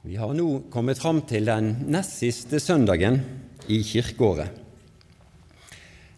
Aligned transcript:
Vi 0.00 0.16
har 0.16 0.32
nå 0.32 0.62
kommet 0.72 0.96
fram 0.96 1.18
til 1.28 1.44
den 1.44 1.74
nest 1.92 2.14
siste 2.22 2.56
søndagen 2.56 3.18
i 3.68 3.82
kirkeåret. 3.84 4.48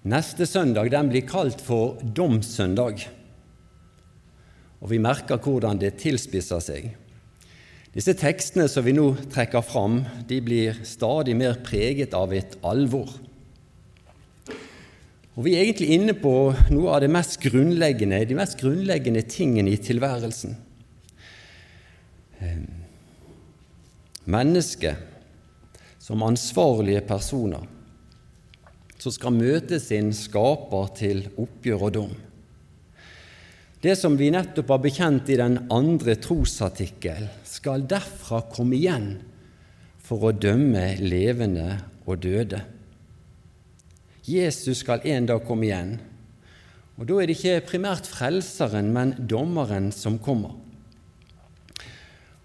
Neste 0.07 0.47
søndag 0.47 0.93
den 0.95 1.11
blir 1.11 1.27
kalt 1.27 1.59
for 1.63 1.99
domssøndag, 2.03 3.03
og 4.79 4.91
vi 4.91 5.01
merker 5.03 5.43
hvordan 5.43 5.83
det 5.83 5.97
tilspisser 5.99 6.63
seg. 6.63 6.93
Disse 7.91 8.15
tekstene 8.19 8.69
som 8.71 8.87
vi 8.87 8.95
nå 8.95 9.09
trekker 9.35 9.67
fram, 9.67 10.05
de 10.31 10.39
blir 10.47 10.79
stadig 10.87 11.35
mer 11.39 11.59
preget 11.67 12.15
av 12.15 12.31
et 12.39 12.55
alvor. 12.63 13.11
Og 15.35 15.43
Vi 15.43 15.57
er 15.57 15.65
egentlig 15.65 15.91
inne 15.97 16.15
på 16.15 16.53
noe 16.71 16.95
av 16.95 17.03
det 17.03 17.11
mest 17.11 17.41
grunnleggende, 17.43 18.23
de 18.31 18.39
mest 18.39 18.61
grunnleggende 18.63 19.27
tingene 19.27 19.75
i 19.75 19.83
tilværelsen. 19.91 20.55
Mennesket 24.25 24.97
som 26.03 26.23
ansvarlige 26.23 27.03
personer 27.07 27.67
som 29.03 29.15
skal 29.15 29.35
møte 29.35 29.81
sin 29.83 30.13
skaper 30.15 30.93
til 30.95 31.25
oppgjør 31.41 31.89
og 31.89 31.95
dom. 31.97 32.13
Det 33.83 33.97
som 33.99 34.15
vi 34.15 34.29
nettopp 34.31 34.69
har 34.71 34.83
bekjent 34.85 35.33
i 35.35 35.39
den 35.41 35.57
andre 35.75 36.15
trosartikkel, 36.23 37.27
skal 37.43 37.83
derfra 37.91 38.45
komme 38.53 38.79
igjen 38.79 39.09
for 39.99 40.29
å 40.29 40.37
dømme 40.37 40.85
levende 41.03 41.81
og 42.07 42.23
døde. 42.23 42.63
Jesus 44.23 44.85
skal 44.85 45.03
en 45.11 45.27
dag 45.27 45.43
komme 45.49 45.67
igjen, 45.67 45.97
og 46.95 47.09
da 47.09 47.19
er 47.19 47.27
det 47.27 47.41
ikke 47.41 47.67
primært 47.73 48.07
frelseren, 48.07 48.93
men 48.95 49.17
dommeren 49.19 49.91
som 49.91 50.21
kommer. 50.23 50.62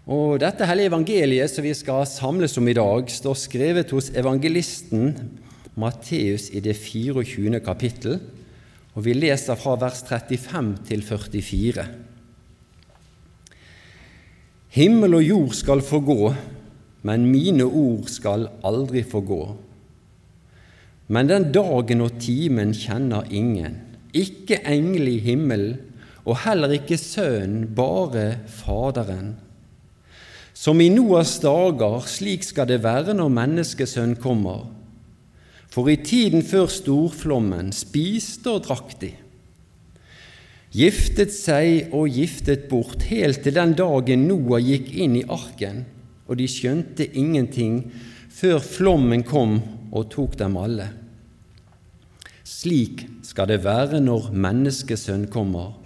Og 0.08 0.38
Dette 0.40 0.64
hellige 0.64 0.88
evangeliet 0.88 1.52
som 1.52 1.66
vi 1.66 1.74
skal 1.76 2.06
samles 2.08 2.54
om 2.56 2.68
i 2.72 2.76
dag, 2.78 3.10
står 3.12 3.34
skrevet 3.36 3.90
hos 3.92 4.08
evangelisten 4.16 5.10
Matteus 5.76 6.46
i 6.56 6.62
det 6.64 6.78
24. 6.80 7.60
kapittel, 7.60 8.22
og 8.96 9.04
vi 9.04 9.18
leser 9.18 9.60
fra 9.60 9.74
vers 9.82 10.00
35 10.08 10.70
til 10.88 11.04
44. 11.04 11.84
Himmel 14.78 15.18
og 15.18 15.26
jord 15.26 15.58
skal 15.60 15.84
forgå, 15.84 16.32
men 17.04 17.26
mine 17.28 17.68
ord 17.68 18.08
skal 18.08 18.48
aldri 18.64 19.04
forgå. 19.04 19.42
Men 21.12 21.28
den 21.28 21.50
dagen 21.52 22.06
og 22.06 22.16
timen 22.24 22.72
kjenner 22.72 23.28
ingen, 23.28 23.76
ikke 24.16 24.62
engel 24.64 25.12
i 25.12 25.18
himmelen, 25.28 25.76
og 26.24 26.40
heller 26.46 26.72
ikke 26.80 26.96
Sønnen, 27.00 27.68
bare 27.76 28.40
Faderen. 28.48 29.36
Som 30.68 30.82
i 30.84 30.90
Noas 30.92 31.38
dager, 31.40 32.02
slik 32.12 32.42
skal 32.44 32.68
det 32.68 32.82
være 32.84 33.14
når 33.16 33.30
Menneskesønn 33.32 34.18
kommer. 34.20 34.66
For 35.72 35.88
i 35.88 35.96
tiden 35.96 36.44
før 36.44 36.68
storflommen 36.68 37.70
spiste 37.72 38.52
og 38.52 38.66
drakk 38.66 38.90
de, 39.00 39.14
giftet 40.76 41.32
seg 41.32 41.96
og 41.96 42.12
giftet 42.12 42.68
bort, 42.68 43.08
helt 43.08 43.46
til 43.48 43.56
den 43.56 43.78
dagen 43.80 44.28
Noah 44.28 44.60
gikk 44.60 44.92
inn 44.92 45.16
i 45.22 45.24
arken, 45.24 45.86
og 46.28 46.36
de 46.44 46.52
skjønte 46.52 47.08
ingenting 47.16 47.80
før 48.28 48.60
flommen 48.60 49.24
kom 49.24 49.62
og 49.96 50.12
tok 50.12 50.36
dem 50.44 50.60
alle. 50.60 50.92
Slik 52.44 53.08
skal 53.24 53.54
det 53.56 53.62
være 53.64 54.04
når 54.04 54.34
Menneskesønn 54.36 55.30
kommer. 55.32 55.78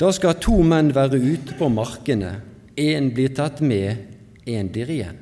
Da 0.00 0.14
skal 0.16 0.40
to 0.40 0.62
menn 0.64 0.94
være 0.96 1.20
ute 1.20 1.60
på 1.60 1.68
markene 1.68 2.38
Én 2.76 3.08
blir 3.14 3.32
tatt 3.34 3.62
med, 3.64 3.96
én 4.44 4.68
blir 4.68 4.90
igjen. 4.92 5.16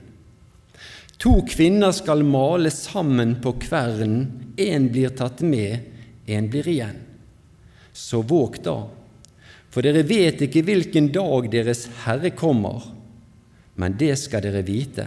To 1.23 1.39
kvinner 1.47 1.95
skal 1.95 2.25
male 2.27 2.71
sammen 2.75 3.37
på 3.43 3.55
kvernen, 3.63 4.27
én 4.59 4.91
blir 4.91 5.15
tatt 5.15 5.41
med, 5.47 5.87
én 6.27 6.51
blir 6.51 6.67
igjen. 6.69 6.99
Så 7.95 8.25
våg 8.27 8.59
da, 8.65 8.81
for 9.71 9.87
dere 9.87 10.03
vet 10.07 10.43
ikke 10.45 10.65
hvilken 10.67 11.13
dag 11.15 11.47
Deres 11.53 11.87
Herre 12.05 12.35
kommer, 12.35 12.83
men 13.79 13.95
det 13.99 14.17
skal 14.19 14.43
dere 14.43 14.63
vite. 14.67 15.07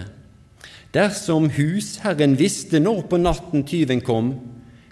Dersom 0.95 1.49
husherren 1.51 2.37
visste 2.39 2.79
når 2.79 3.03
på 3.11 3.19
natten 3.19 3.67
tyven 3.67 4.01
kom, 4.01 4.33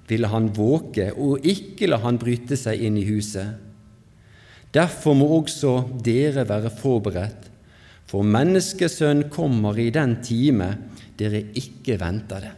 ville 0.07 0.29
han 0.29 0.51
våke 0.53 1.09
og 1.15 1.45
ikke 1.47 1.87
la 1.89 2.01
han 2.03 2.19
bryte 2.21 2.59
seg 2.59 2.83
inn 2.83 2.99
i 2.99 3.07
huset. 3.07 3.64
Derfor 4.75 5.15
må 5.15 5.29
også 5.37 5.77
dere 6.03 6.43
være 6.49 6.71
forberedt, 6.73 7.47
for 8.05 8.27
Menneskesønn 8.27 9.29
kommer 9.33 9.77
i 9.79 9.87
den 9.93 10.17
time 10.23 10.67
dere 11.17 11.41
ikke 11.55 11.95
venter 12.01 12.43
det. 12.43 12.53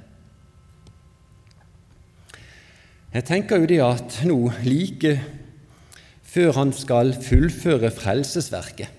Jeg 3.14 3.26
tenker 3.26 3.62
jo 3.62 3.70
det 3.70 3.80
at 3.86 4.18
nå, 4.28 4.40
like 4.66 5.14
før 6.28 6.58
han 6.60 6.74
skal 6.76 7.14
fullføre 7.24 7.92
frelsesverket, 7.94 8.90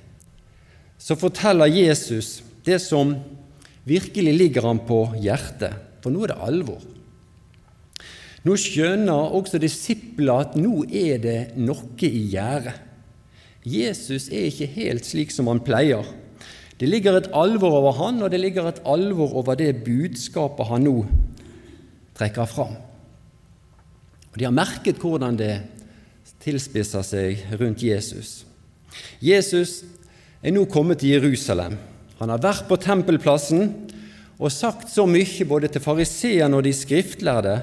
så 0.98 1.14
forteller 1.18 1.70
Jesus 1.70 2.40
det 2.66 2.80
som 2.82 3.12
virkelig 3.86 4.32
ligger 4.34 4.66
ham 4.66 4.80
på 4.86 5.04
hjertet, 5.20 5.74
for 6.02 6.14
nå 6.14 6.24
er 6.24 6.32
det 6.32 6.40
alvor. 6.48 6.82
Nå 8.46 8.54
skjønner 8.58 9.34
også 9.36 9.60
disiplene 9.60 10.40
at 10.42 10.58
nå 10.58 10.84
er 10.86 11.18
det 11.22 11.38
noe 11.60 12.06
i 12.06 12.28
gjære. 12.32 12.74
Jesus 13.66 14.28
er 14.30 14.48
ikke 14.48 14.69
helt 14.76 15.06
slik 15.06 15.32
som 15.34 15.48
han 15.50 15.62
pleier. 15.64 16.06
Det 16.78 16.86
ligger 16.86 17.19
et 17.19 17.30
alvor 17.34 17.80
over 17.80 17.96
han, 17.98 18.22
og 18.22 18.30
det 18.30 18.38
ligger 18.41 18.69
et 18.70 18.82
alvor 18.86 19.34
over 19.41 19.58
det 19.58 19.72
budskapet 19.82 20.69
han 20.70 20.86
nå 20.86 21.00
trekker 22.18 22.47
fram. 22.50 22.76
Og 24.30 24.38
De 24.38 24.47
har 24.47 24.54
merket 24.54 25.00
hvordan 25.02 25.38
det 25.38 25.54
tilspisser 26.44 27.02
seg 27.02 27.42
rundt 27.58 27.82
Jesus. 27.82 28.44
Jesus 29.22 29.82
er 30.42 30.54
nå 30.54 30.64
kommet 30.70 31.02
til 31.02 31.16
Jerusalem. 31.16 31.74
Han 32.18 32.30
har 32.30 32.42
vært 32.42 32.68
på 32.70 32.78
tempelplassen 32.78 33.72
og 34.38 34.54
sagt 34.54 34.91
så 34.91 35.06
mye 35.06 35.47
både 35.50 35.70
til 35.72 35.82
fariseerne 35.82 36.58
og 36.58 36.66
de 36.66 36.74
skriftlærde 36.74 37.56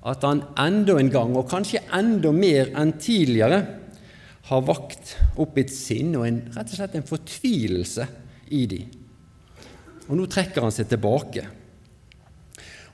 at 0.00 0.22
han 0.24 0.42
enda 0.56 0.96
en 0.96 1.10
gang, 1.12 1.34
og 1.36 1.48
kanskje 1.50 1.82
enda 1.92 2.30
mer 2.32 2.70
enn 2.80 2.94
tidligere, 3.00 3.58
har 4.48 4.64
vakt 4.66 5.14
opp 5.40 5.58
et 5.60 5.72
sinn 5.72 6.14
og 6.18 6.26
en, 6.26 6.40
rett 6.54 6.72
og 6.72 6.78
slett 6.78 6.96
en 6.98 7.06
fortvilelse 7.06 8.06
i 8.56 8.64
dem. 8.70 8.88
Og 10.08 10.16
nå 10.18 10.26
trekker 10.30 10.64
han 10.64 10.74
seg 10.74 10.88
tilbake. 10.90 11.44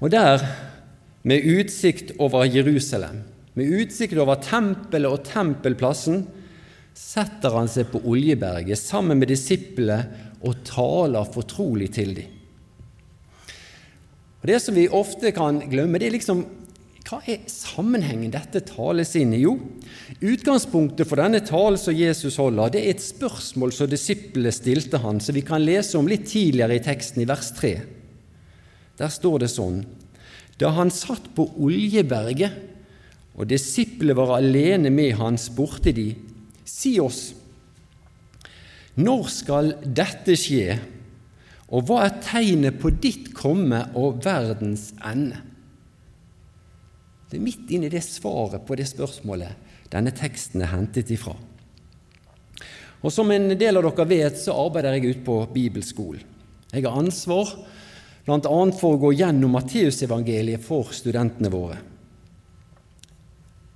Og 0.02 0.10
der, 0.12 0.42
med 1.26 1.46
utsikt 1.48 2.12
over 2.22 2.44
Jerusalem, 2.44 3.22
med 3.56 3.72
utsikt 3.72 4.18
over 4.20 4.36
tempelet 4.44 5.08
og 5.08 5.24
tempelplassen, 5.24 6.26
setter 6.96 7.56
han 7.56 7.68
seg 7.68 7.88
på 7.92 8.02
Oljeberget 8.08 8.80
sammen 8.80 9.20
med 9.20 9.30
disiplene 9.32 10.26
og 10.44 10.60
taler 10.68 11.28
fortrolig 11.32 11.90
til 11.96 12.14
dem. 12.18 12.32
Og 14.40 14.46
Det 14.52 14.60
som 14.62 14.76
vi 14.76 14.86
ofte 14.92 15.32
kan 15.34 15.58
glemme, 15.72 15.98
det 15.98 16.10
er 16.10 16.16
liksom 16.18 16.44
hva 17.06 17.20
er 17.30 17.44
sammenhengen 17.46 18.32
dette 18.34 18.64
tales 18.66 19.12
inn 19.18 19.30
i? 19.36 19.44
Jo, 19.44 19.52
utgangspunktet 20.18 21.06
for 21.06 21.20
denne 21.20 21.38
talen 21.46 21.78
som 21.78 21.94
Jesus 21.94 22.38
holder, 22.42 22.72
det 22.74 22.82
er 22.82 22.96
et 22.96 23.04
spørsmål 23.04 23.74
som 23.76 23.90
disiplene 23.90 24.50
stilte 24.54 24.98
han, 25.04 25.20
som 25.22 25.36
vi 25.36 25.44
kan 25.46 25.62
lese 25.62 25.94
om 26.00 26.10
litt 26.10 26.26
tidligere 26.26 26.80
i 26.80 26.82
teksten, 26.82 27.22
i 27.22 27.28
vers 27.30 27.52
3. 27.54 27.72
Der 28.98 29.12
står 29.12 29.44
det 29.44 29.52
sånn 29.52 29.84
Da 30.58 30.72
han 30.74 30.90
satt 30.90 31.30
på 31.36 31.46
Oljeberget, 31.62 32.58
og 33.36 33.46
disiplene 33.52 34.16
var 34.16 34.38
alene 34.40 34.90
med 34.90 35.14
han, 35.20 35.38
spurte 35.38 35.94
de, 35.94 36.10
Si 36.66 36.96
oss, 36.98 37.28
når 38.98 39.28
skal 39.30 39.74
dette 39.84 40.34
skje, 40.34 40.80
og 41.70 41.86
hva 41.86 42.06
er 42.08 42.16
tegnet 42.24 42.80
på 42.82 42.90
ditt 42.90 43.30
komme 43.36 43.84
og 43.94 44.24
verdens 44.24 44.88
ende? 45.04 45.45
Det 47.30 47.38
er 47.38 47.42
midt 47.42 47.70
inne 47.74 47.88
i 47.88 47.92
det 47.92 48.04
svaret 48.06 48.62
på 48.66 48.76
det 48.78 48.86
spørsmålet 48.90 49.66
denne 49.90 50.12
teksten 50.14 50.62
er 50.64 50.72
hentet 50.72 51.10
ifra. 51.14 51.34
Og 53.02 53.12
Som 53.12 53.30
en 53.30 53.52
del 53.58 53.78
av 53.78 53.84
dere 53.86 54.06
vet, 54.08 54.38
så 54.40 54.56
arbeider 54.66 54.96
jeg 54.96 55.16
ute 55.16 55.24
på 55.26 55.36
bibelskolen. 55.52 56.22
Jeg 56.72 56.82
har 56.82 56.98
ansvar 56.98 57.52
bl.a. 58.26 58.40
for 58.74 58.96
å 58.96 59.02
gå 59.04 59.12
gjennom 59.20 59.54
Matteusevangeliet 59.54 60.64
for 60.64 60.90
studentene 60.94 61.50
våre. 61.52 61.76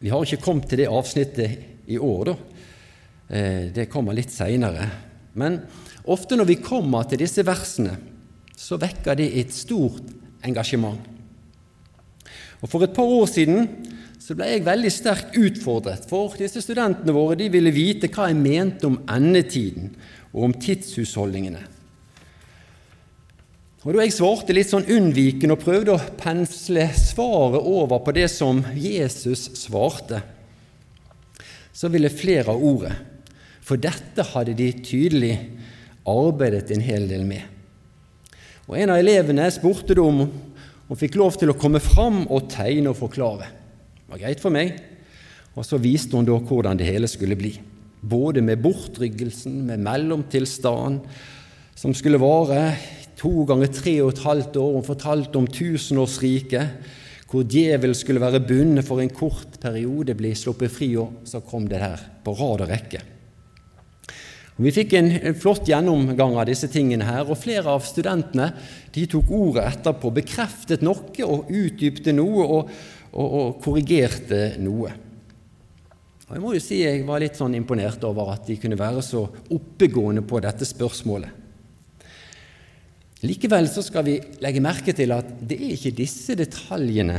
Vi 0.00 0.10
har 0.10 0.24
ikke 0.24 0.42
kommet 0.42 0.66
til 0.70 0.82
det 0.82 0.88
avsnittet 0.90 1.86
i 1.92 1.98
år, 2.00 2.32
da. 2.32 2.34
Eh, 3.30 3.68
det 3.70 3.90
kommer 3.92 4.16
litt 4.16 4.32
seinere. 4.34 4.88
Men 5.38 5.60
ofte 6.10 6.34
når 6.34 6.48
vi 6.50 6.58
kommer 6.64 7.06
til 7.06 7.22
disse 7.22 7.44
versene, 7.46 7.94
så 8.56 8.80
vekker 8.80 9.20
det 9.20 9.28
et 9.38 9.54
stort 9.54 10.10
engasjement. 10.46 10.98
Og 12.60 12.68
For 12.68 12.84
et 12.84 12.94
par 12.96 13.08
år 13.08 13.26
siden 13.30 13.68
så 14.20 14.36
ble 14.36 14.50
jeg 14.50 14.66
veldig 14.66 14.90
sterkt 14.92 15.36
utfordret, 15.40 16.04
for 16.08 16.36
disse 16.38 16.60
studentene 16.62 17.14
våre 17.16 17.38
de 17.40 17.48
ville 17.52 17.72
vite 17.72 18.10
hva 18.12 18.28
jeg 18.28 18.36
mente 18.38 18.86
om 18.86 18.98
endetiden 19.08 19.94
og 20.34 20.50
om 20.50 20.56
tidshusholdningene. 20.60 21.62
Og 23.80 23.94
Da 23.96 24.04
jeg 24.04 24.12
svarte 24.12 24.52
litt 24.52 24.68
sånn 24.68 24.90
unnvikende 24.92 25.56
og 25.56 25.62
prøvde 25.62 25.94
å 25.94 26.08
pensle 26.20 26.84
svaret 26.92 27.64
over 27.64 28.02
på 28.04 28.12
det 28.12 28.26
som 28.28 28.60
Jesus 28.76 29.46
svarte, 29.56 30.20
så 31.72 31.88
ville 31.88 32.12
flere 32.12 32.52
av 32.52 32.60
ordet, 32.60 32.92
for 33.64 33.80
dette 33.80 34.26
hadde 34.34 34.52
de 34.58 34.68
tydelig 34.84 35.32
arbeidet 36.04 36.74
en 36.74 36.84
hel 36.84 37.08
del 37.08 37.24
med. 37.24 37.46
Og 38.68 38.76
En 38.76 38.92
av 38.92 39.00
elevene 39.00 39.48
spurte 39.50 39.96
om 39.98 40.26
hun 40.90 40.98
fikk 40.98 41.20
lov 41.20 41.36
til 41.38 41.52
å 41.52 41.54
komme 41.54 41.78
fram 41.78 42.24
og 42.26 42.48
tegne 42.50 42.90
og 42.90 42.98
forklare. 42.98 43.46
Det 43.94 44.10
var 44.10 44.22
greit 44.24 44.40
for 44.42 44.50
meg. 44.50 44.72
Og 45.54 45.62
så 45.66 45.78
viste 45.78 46.18
hun 46.18 46.26
da 46.26 46.34
hvordan 46.34 46.78
det 46.80 46.88
hele 46.88 47.06
skulle 47.10 47.38
bli. 47.38 47.52
Både 48.00 48.42
med 48.42 48.58
bortryggelsen, 48.64 49.60
med 49.68 49.84
mellomtilstand, 49.86 51.04
som 51.78 51.94
skulle 51.94 52.18
vare 52.18 52.72
to 53.20 53.44
ganger 53.46 53.70
tre 53.70 53.94
og 54.02 54.16
et 54.16 54.24
halvt 54.24 54.58
år. 54.58 54.74
Hun 54.80 54.88
fortalte 54.88 55.38
om 55.38 55.46
tusenårsriket, 55.46 56.90
hvor 57.30 57.46
djevel 57.46 57.94
skulle 57.94 58.22
være 58.22 58.42
bundet 58.42 58.88
for 58.88 58.98
en 58.98 59.14
kort 59.14 59.60
periode, 59.62 60.18
bli 60.18 60.34
sluppet 60.34 60.74
fri, 60.74 60.90
og 60.98 61.22
så 61.22 61.38
kom 61.46 61.70
det 61.70 61.84
her 61.84 62.02
på 62.24 62.34
rad 62.34 62.66
og 62.66 62.72
rekke. 62.72 63.04
Vi 64.60 64.72
fikk 64.76 64.92
en, 64.98 65.10
flott 65.40 65.68
gjennomgang 65.70 66.34
av 66.36 66.44
disse 66.50 66.68
tingene 66.68 67.06
her, 67.08 67.24
og 67.24 67.38
flere 67.40 67.72
av 67.72 67.84
studentene 67.86 68.50
de 68.92 69.06
tok 69.08 69.30
ordet 69.32 69.64
etterpå, 69.70 70.10
bekreftet 70.20 70.84
noe 70.84 71.24
og 71.24 71.48
utdypte 71.48 72.12
noe 72.12 72.44
og, 72.44 72.74
og, 73.14 73.38
og 73.40 73.62
korrigerte 73.64 74.58
noe. 74.60 74.92
Og 76.28 76.36
Jeg 76.36 76.44
må 76.44 76.52
jo 76.54 76.62
si 76.62 76.82
jeg 76.82 77.06
var 77.08 77.24
litt 77.24 77.40
sånn 77.40 77.56
imponert 77.56 78.04
over 78.06 78.34
at 78.36 78.44
de 78.46 78.58
kunne 78.60 78.78
være 78.78 79.02
så 79.02 79.24
oppegående 79.56 80.22
på 80.28 80.42
dette 80.44 80.68
spørsmålet. 80.68 81.38
Likevel 83.24 83.66
så 83.68 83.82
skal 83.84 84.06
vi 84.06 84.20
legge 84.40 84.62
merke 84.64 84.94
til 84.96 85.12
at 85.12 85.34
det 85.40 85.58
er 85.58 85.74
ikke 85.74 85.96
disse 85.96 86.36
detaljene 86.38 87.18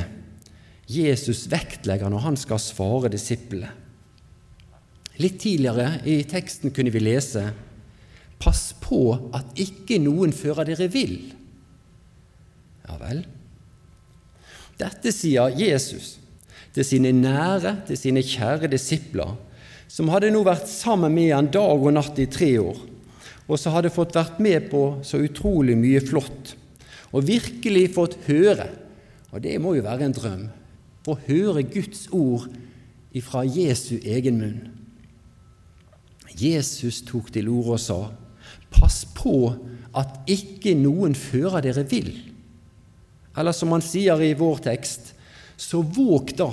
Jesus 0.89 1.43
vektlegger 1.51 2.09
når 2.09 2.25
han 2.25 2.39
skal 2.39 2.61
svare 2.61 3.11
disiplene. 3.13 3.80
Litt 5.19 5.41
tidligere 5.43 5.99
i 6.07 6.21
teksten 6.27 6.73
kunne 6.75 6.93
vi 6.93 7.03
lese 7.03 7.49
Pass 8.41 8.71
på 8.81 9.03
at 9.37 9.59
ikke 9.61 9.99
noen 10.01 10.31
fører 10.33 10.65
dere 10.65 10.87
vill. 10.89 11.19
Ja 12.87 12.95
vel. 12.97 13.19
Dette 14.79 15.13
sier 15.13 15.53
Jesus 15.53 16.15
til 16.73 16.87
sine 16.87 17.11
nære, 17.13 17.75
til 17.85 17.99
sine 17.99 18.23
kjære 18.25 18.71
disipler, 18.71 19.35
som 19.85 20.09
hadde 20.09 20.31
nå 20.33 20.41
vært 20.47 20.65
sammen 20.71 21.13
med 21.13 21.35
han 21.35 21.51
dag 21.53 21.85
og 21.85 21.93
natt 21.93 22.17
i 22.17 22.25
tre 22.31 22.55
år 22.63 22.79
og 23.51 23.59
som 23.59 23.75
hadde 23.75 23.91
fått 23.91 24.15
vært 24.15 24.39
med 24.39 24.69
på 24.71 24.81
så 25.03 25.19
utrolig 25.19 25.75
mye 25.75 25.99
flott, 26.07 26.55
og 27.11 27.27
virkelig 27.27 27.89
fått 27.97 28.17
høre, 28.29 28.69
og 29.31 29.43
det 29.43 29.57
må 29.59 29.75
jo 29.75 29.83
være 29.83 30.07
en 30.07 30.15
drøm, 30.15 30.45
å 31.11 31.17
høre 31.25 31.65
Guds 31.67 32.05
ord 32.15 32.47
ifra 33.17 33.43
Jesu 33.43 33.97
egen 33.99 34.39
munn. 34.39 34.61
Jesus 36.39 37.01
tok 37.07 37.31
til 37.33 37.49
orde 37.51 37.77
og 37.77 37.81
sa, 37.83 38.01
Pass 38.71 39.03
på 39.15 39.51
at 39.97 40.21
ikke 40.31 40.73
noen 40.79 41.15
fører 41.17 41.63
dere 41.65 41.83
vill. 41.87 42.13
Eller 43.37 43.55
som 43.55 43.71
han 43.75 43.83
sier 43.83 44.19
i 44.23 44.33
vår 44.37 44.61
tekst, 44.63 45.13
så 45.59 45.81
våg 45.83 46.33
da, 46.39 46.49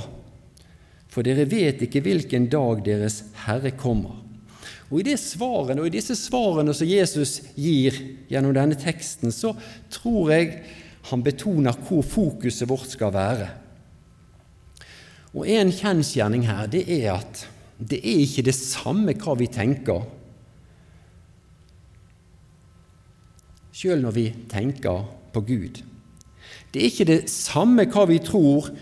for 1.09 1.27
dere 1.27 1.47
vet 1.49 1.83
ikke 1.87 2.03
hvilken 2.05 2.49
dag 2.51 2.83
deres 2.87 3.23
Herre 3.47 3.73
kommer. 3.79 4.19
Og 4.89 5.01
I 5.01 5.09
det 5.11 5.19
svarene, 5.21 5.83
og 5.83 5.91
i 5.91 5.97
disse 5.99 6.17
svarene 6.17 6.73
som 6.77 6.89
Jesus 6.89 7.39
gir 7.59 7.97
gjennom 8.31 8.55
denne 8.57 8.79
teksten, 8.79 9.33
så 9.35 9.53
tror 9.93 10.33
jeg 10.33 10.63
han 11.11 11.25
betoner 11.25 11.77
hvor 11.89 12.05
fokuset 12.05 12.69
vårt 12.69 12.89
skal 12.93 13.13
være. 13.15 13.49
Og 15.37 15.45
En 15.49 15.71
kjensgjerning 15.73 16.47
her 16.49 16.69
det 16.73 16.87
er 16.89 17.19
at 17.19 17.45
det 17.79 17.99
er 18.03 18.23
ikke 18.25 18.47
det 18.49 18.57
samme 18.59 19.15
hva 19.15 19.35
vi 19.39 19.47
tenker, 19.55 20.07
sjøl 23.79 24.03
når 24.03 24.17
vi 24.17 24.27
tenker 24.51 25.05
på 25.35 25.43
Gud. 25.47 25.83
Det 26.73 26.83
er 26.83 26.91
ikke 26.91 27.09
det 27.09 27.21
samme 27.31 27.87
hva 27.87 28.09
vi 28.11 28.19
tror, 28.25 28.73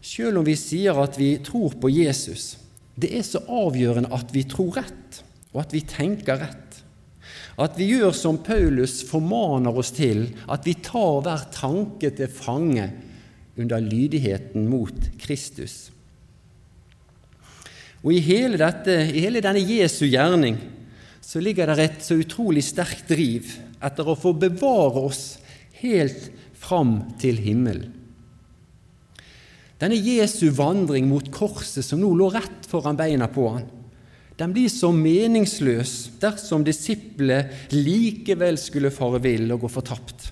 sjøl 0.00 0.40
om 0.40 0.46
vi 0.46 0.56
sier 0.56 0.96
at 1.02 1.18
vi 1.20 1.34
tror 1.44 1.76
på 1.80 1.90
Jesus. 1.92 2.56
Det 2.98 3.12
er 3.14 3.26
så 3.26 3.44
avgjørende 3.44 4.10
at 4.16 4.32
vi 4.34 4.46
tror 4.48 4.78
rett 4.80 5.20
og 5.52 5.62
at 5.62 5.74
vi 5.74 5.82
tenker 5.86 6.40
rett. 6.40 6.80
At 7.58 7.76
vi 7.78 7.88
gjør 7.90 8.12
som 8.14 8.38
Paulus 8.46 9.00
formaner 9.06 9.74
oss 9.74 9.90
til, 9.96 10.28
at 10.46 10.66
vi 10.66 10.76
tar 10.84 11.22
hver 11.26 11.48
tanke 11.54 12.12
til 12.14 12.30
fange 12.30 12.86
under 13.58 13.82
lydigheten 13.82 14.68
mot 14.70 15.08
Kristus. 15.18 15.88
Og 18.04 18.12
I 18.14 18.20
hele, 18.22 18.58
dette, 18.60 18.94
i 19.10 19.24
hele 19.24 19.42
denne 19.42 19.62
Jesu 19.64 20.06
gjerning 20.06 20.58
så 21.24 21.42
ligger 21.42 21.68
det 21.68 21.84
et 21.84 22.04
så 22.04 22.16
utrolig 22.20 22.62
sterkt 22.64 23.10
driv 23.10 23.50
etter 23.84 24.06
å 24.06 24.16
få 24.18 24.32
bevare 24.38 25.02
oss 25.10 25.24
helt 25.82 26.30
fram 26.58 27.00
til 27.20 27.40
himmelen. 27.42 27.94
Denne 29.78 29.98
Jesu 29.98 30.48
vandring 30.50 31.06
mot 31.06 31.26
korset 31.30 31.86
som 31.86 32.00
nå 32.02 32.10
lå 32.18 32.32
rett 32.34 32.66
foran 32.66 32.98
beina 32.98 33.28
på 33.30 33.44
han, 33.52 33.68
den 34.38 34.54
blir 34.54 34.70
så 34.70 34.90
meningsløs 34.94 35.92
dersom 36.22 36.64
disiplet 36.66 37.74
likevel 37.74 38.58
skulle 38.58 38.94
fare 38.94 39.20
vill 39.22 39.50
og 39.54 39.64
gå 39.64 39.70
fortapt. 39.70 40.28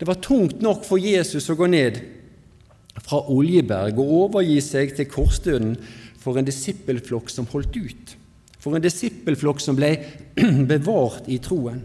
Det 0.00 0.08
var 0.08 0.20
tungt 0.24 0.60
nok 0.64 0.84
for 0.88 1.00
Jesus 1.00 1.48
å 1.52 1.56
gå 1.56 1.68
ned 1.68 2.00
fra 3.00 3.22
Oljeberg 3.32 4.00
og 4.00 4.14
overgi 4.24 4.60
seg 4.64 4.94
til 4.96 5.08
korsdøden 5.08 5.74
for 6.20 6.36
en 6.36 6.46
disippelflokk 6.46 7.32
som 7.32 7.48
holdt 7.50 7.76
ut, 7.76 8.14
for 8.60 8.76
en 8.76 8.84
disippelflokk 8.84 9.62
som 9.64 9.78
ble 9.78 9.94
bevart 10.72 11.28
i 11.32 11.40
troen. 11.42 11.82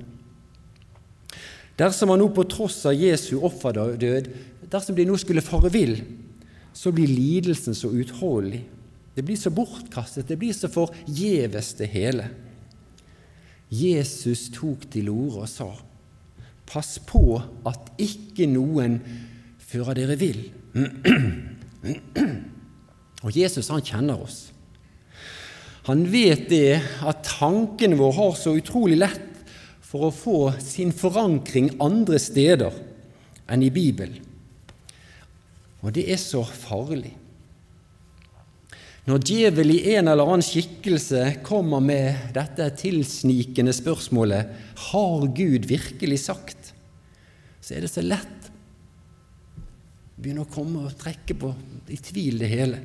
Dersom 1.80 2.12
han 2.14 2.22
nå 2.24 2.30
på 2.36 2.46
tross 2.48 2.82
av 2.88 2.96
Jesu 2.96 3.36
offerdød, 3.44 4.30
dersom 4.72 4.96
de 4.96 5.08
nå 5.08 5.18
skulle 5.20 5.44
fare 5.44 5.72
vill, 5.72 5.98
så 6.76 6.92
blir 6.96 7.12
lidelsen 7.12 7.76
så 7.76 7.92
utholdelig 7.92 8.64
det 9.16 9.24
blir 9.24 9.38
så 9.40 9.50
bortkastet, 9.50 10.28
det 10.28 10.36
blir 10.36 10.54
så 10.54 10.68
forgjeves, 10.68 11.74
det 11.80 11.88
hele. 11.94 12.28
Jesus 13.72 14.50
tok 14.54 14.84
til 14.92 15.10
orde 15.10 15.46
og 15.46 15.50
sa, 15.50 15.72
Pass 16.66 16.98
på 17.06 17.38
at 17.70 17.92
ikke 18.02 18.48
noen 18.50 18.98
fører 19.62 19.96
dere 20.00 20.16
vill. 20.20 20.42
Og 23.26 23.34
Jesus 23.34 23.72
han 23.74 23.84
kjenner 23.86 24.22
oss. 24.22 24.52
Han 25.90 26.06
vet 26.10 26.48
det 26.50 26.78
at 27.06 27.26
tankene 27.26 27.98
våre 27.98 28.18
har 28.20 28.38
så 28.38 28.56
utrolig 28.58 28.98
lett 29.02 29.44
for 29.86 30.08
å 30.08 30.14
få 30.14 30.40
sin 30.62 30.94
forankring 30.96 31.76
andre 31.82 32.20
steder 32.22 32.74
enn 33.50 33.66
i 33.66 33.74
Bibelen. 33.74 34.22
Og 35.86 35.94
det 35.94 36.08
er 36.10 36.18
så 36.22 36.42
farlig. 36.46 37.14
Når 39.06 39.22
djevel 39.30 39.70
i 39.76 39.82
en 39.94 40.10
eller 40.10 40.26
annen 40.26 40.46
skikkelse 40.46 41.44
kommer 41.46 41.84
med 41.86 42.32
dette 42.34 42.66
tilsnikende 42.82 43.74
spørsmålet 43.74 44.50
'Har 44.76 45.28
Gud 45.28 45.70
virkelig 45.70 46.20
sagt?', 46.26 46.74
så 47.62 47.76
er 47.76 47.82
det 47.82 47.92
så 47.94 48.02
lett 48.02 48.50
å 50.18 50.22
begynne 50.22 50.42
å 50.42 50.50
komme 50.50 50.86
og 50.86 50.98
trekke 50.98 51.38
på 51.38 51.54
i 51.90 51.98
tvil 51.98 52.40
det 52.40 52.50
hele. 52.50 52.80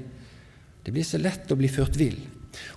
Det 0.85 0.93
blir 0.95 1.05
så 1.05 1.21
lett 1.21 1.51
å 1.53 1.59
bli 1.59 1.69
ført 1.71 1.99
vill. 2.01 2.19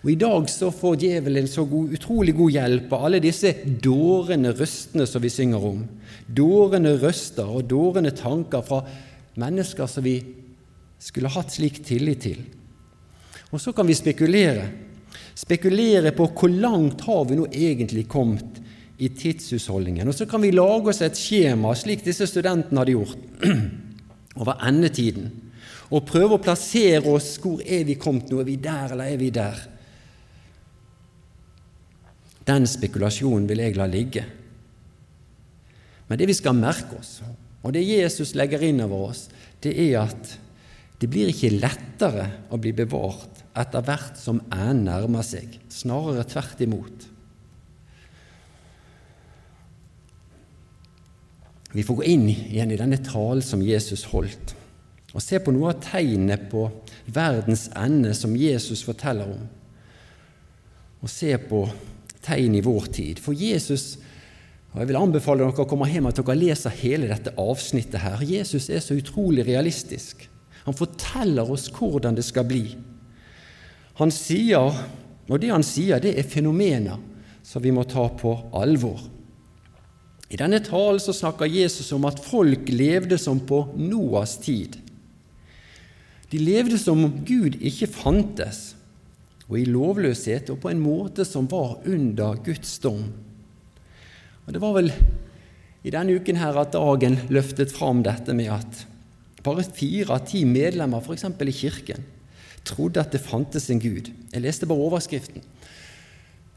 Og 0.04 0.12
I 0.12 0.18
dag 0.20 0.46
så 0.52 0.70
får 0.76 1.00
djevelen 1.02 1.48
så 1.50 1.66
god, 1.68 1.94
utrolig 1.98 2.36
god 2.38 2.54
hjelp 2.54 2.94
av 2.94 3.08
alle 3.08 3.22
disse 3.24 3.54
dårende 3.84 4.54
røstene 4.56 5.08
som 5.10 5.24
vi 5.24 5.32
synger 5.34 5.66
om. 5.72 5.82
Dårende 6.28 6.94
røster 7.02 7.50
og 7.50 7.68
dårende 7.72 8.14
tanker 8.16 8.66
fra 8.66 8.84
mennesker 9.40 9.90
som 9.90 10.06
vi 10.06 10.18
skulle 11.04 11.32
hatt 11.34 11.56
slik 11.56 11.82
tillit 11.86 12.24
til. 12.28 12.44
Og 13.54 13.62
så 13.62 13.74
kan 13.76 13.88
vi 13.88 13.98
spekulere. 13.98 14.68
Spekulere 15.38 16.14
på 16.16 16.28
hvor 16.38 16.52
langt 16.52 17.02
har 17.08 17.24
vi 17.30 17.38
nå 17.40 17.48
egentlig 17.50 18.06
kommet 18.12 18.62
i 19.02 19.10
tidshusholdningen. 19.10 20.08
Og 20.08 20.16
så 20.16 20.28
kan 20.30 20.42
vi 20.44 20.54
lage 20.54 20.92
oss 20.94 21.02
et 21.06 21.18
skjema, 21.18 21.74
slik 21.76 22.06
disse 22.06 22.28
studentene 22.30 22.82
hadde 22.82 22.96
gjort, 22.96 23.18
over 24.42 24.62
endetiden. 24.68 25.32
Og 25.94 26.06
prøve 26.10 26.38
å 26.38 26.42
plassere 26.42 27.06
oss. 27.14 27.36
Hvor 27.42 27.62
er 27.62 27.86
vi 27.88 28.00
kommet 28.02 28.32
nå? 28.32 28.42
Er 28.42 28.50
vi 28.50 28.58
der, 28.62 28.96
eller 28.96 29.12
er 29.14 29.20
vi 29.22 29.30
der? 29.34 29.60
Den 32.48 32.66
spekulasjonen 32.68 33.46
vil 33.48 33.62
jeg 33.64 33.78
la 33.78 33.88
ligge. 33.88 34.26
Men 36.10 36.20
det 36.20 36.28
vi 36.28 36.36
skal 36.36 36.58
merke 36.58 36.98
oss, 37.00 37.22
og 37.64 37.72
det 37.76 37.86
Jesus 37.86 38.34
legger 38.36 38.66
inn 38.68 38.84
over 38.84 39.14
oss, 39.14 39.28
det 39.64 39.72
er 39.80 40.02
at 40.02 40.34
det 41.00 41.08
blir 41.12 41.32
ikke 41.32 41.56
lettere 41.56 42.28
å 42.52 42.60
bli 42.60 42.74
bevart 42.76 43.42
etter 43.60 43.86
hvert 43.86 44.20
som 44.20 44.42
enden 44.52 44.86
nærmer 44.90 45.24
seg, 45.26 45.60
snarere 45.72 46.26
tvert 46.28 46.62
imot. 46.66 47.08
Vi 51.74 51.86
får 51.86 51.98
gå 51.98 52.06
inn 52.14 52.28
igjen 52.30 52.72
i 52.74 52.78
denne 52.78 53.00
talen 53.02 53.42
som 53.46 53.64
Jesus 53.66 54.06
holdt, 54.12 54.54
og 55.14 55.22
se 55.22 55.40
på 55.40 55.54
noe 55.54 55.74
av 55.74 55.82
tegnene 55.84 56.40
på 56.50 56.66
verdens 57.14 57.68
ende 57.78 58.16
som 58.18 58.34
Jesus 58.38 58.82
forteller 58.86 59.30
om, 59.36 59.44
og 61.04 61.12
se 61.12 61.36
på 61.38 61.68
tegn 62.24 62.56
i 62.58 62.64
vår 62.66 62.90
tid. 62.96 63.22
For 63.22 63.36
Jesus 63.36 63.98
og 64.74 64.80
Jeg 64.82 64.90
vil 64.90 64.98
anbefale 64.98 65.44
dere 65.44 65.62
å 65.62 65.70
komme 65.70 65.86
hjem 65.86 66.08
at 66.10 66.18
dere 66.18 66.34
leser 66.34 66.74
hele 66.80 67.06
dette 67.12 67.36
avsnittet 67.38 68.02
her. 68.02 68.24
Jesus 68.26 68.72
er 68.74 68.82
så 68.82 68.98
utrolig 68.98 69.46
realistisk. 69.46 70.24
Han 70.66 70.74
forteller 70.74 71.52
oss 71.54 71.68
hvordan 71.70 72.18
det 72.18 72.26
skal 72.26 72.48
bli. 72.50 72.64
Han 74.00 74.10
sier, 74.10 74.74
og 75.30 75.42
det 75.44 75.52
han 75.54 75.66
sier, 75.66 76.02
det 76.02 76.16
er 76.18 76.26
fenomener 76.26 76.98
som 77.46 77.62
vi 77.62 77.74
må 77.76 77.84
ta 77.86 78.08
på 78.18 78.32
alvor. 78.58 79.04
I 80.34 80.40
denne 80.42 80.58
talen 80.66 80.98
så 81.04 81.14
snakker 81.14 81.46
Jesus 81.46 81.92
om 81.94 82.08
at 82.10 82.18
folk 82.26 82.66
levde 82.74 83.20
som 83.22 83.44
på 83.46 83.60
Noas 83.78 84.40
tid. 84.42 84.80
De 86.34 86.40
levde 86.42 86.80
som 86.82 87.04
om 87.06 87.20
Gud 87.28 87.60
ikke 87.62 87.92
fantes, 87.94 88.74
og 89.46 89.60
i 89.60 89.68
lovløshet 89.70 90.50
og 90.50 90.64
på 90.64 90.72
en 90.72 90.82
måte 90.82 91.28
som 91.28 91.46
var 91.52 91.76
under 91.86 92.40
Guds 92.42 92.80
dom. 92.82 93.04
Og 94.48 94.54
Det 94.54 94.62
var 94.64 94.74
vel 94.74 94.90
i 95.84 95.92
denne 95.94 96.16
uken 96.18 96.40
her 96.40 96.58
at 96.58 96.74
Dagen 96.74 97.20
løftet 97.30 97.72
fram 97.76 98.02
dette 98.02 98.34
med 98.34 98.50
at 98.50 98.86
bare 99.44 99.66
fire 99.68 100.16
av 100.16 100.26
ti 100.26 100.42
medlemmer 100.48 101.04
f.eks. 101.04 101.28
i 101.28 101.56
Kirken 101.60 102.06
trodde 102.64 103.04
at 103.04 103.12
det 103.12 103.22
fantes 103.22 103.70
en 103.70 103.82
Gud. 103.84 104.10
Jeg 104.32 104.42
leste 104.42 104.66
bare 104.66 104.88
overskriften. 104.88 105.44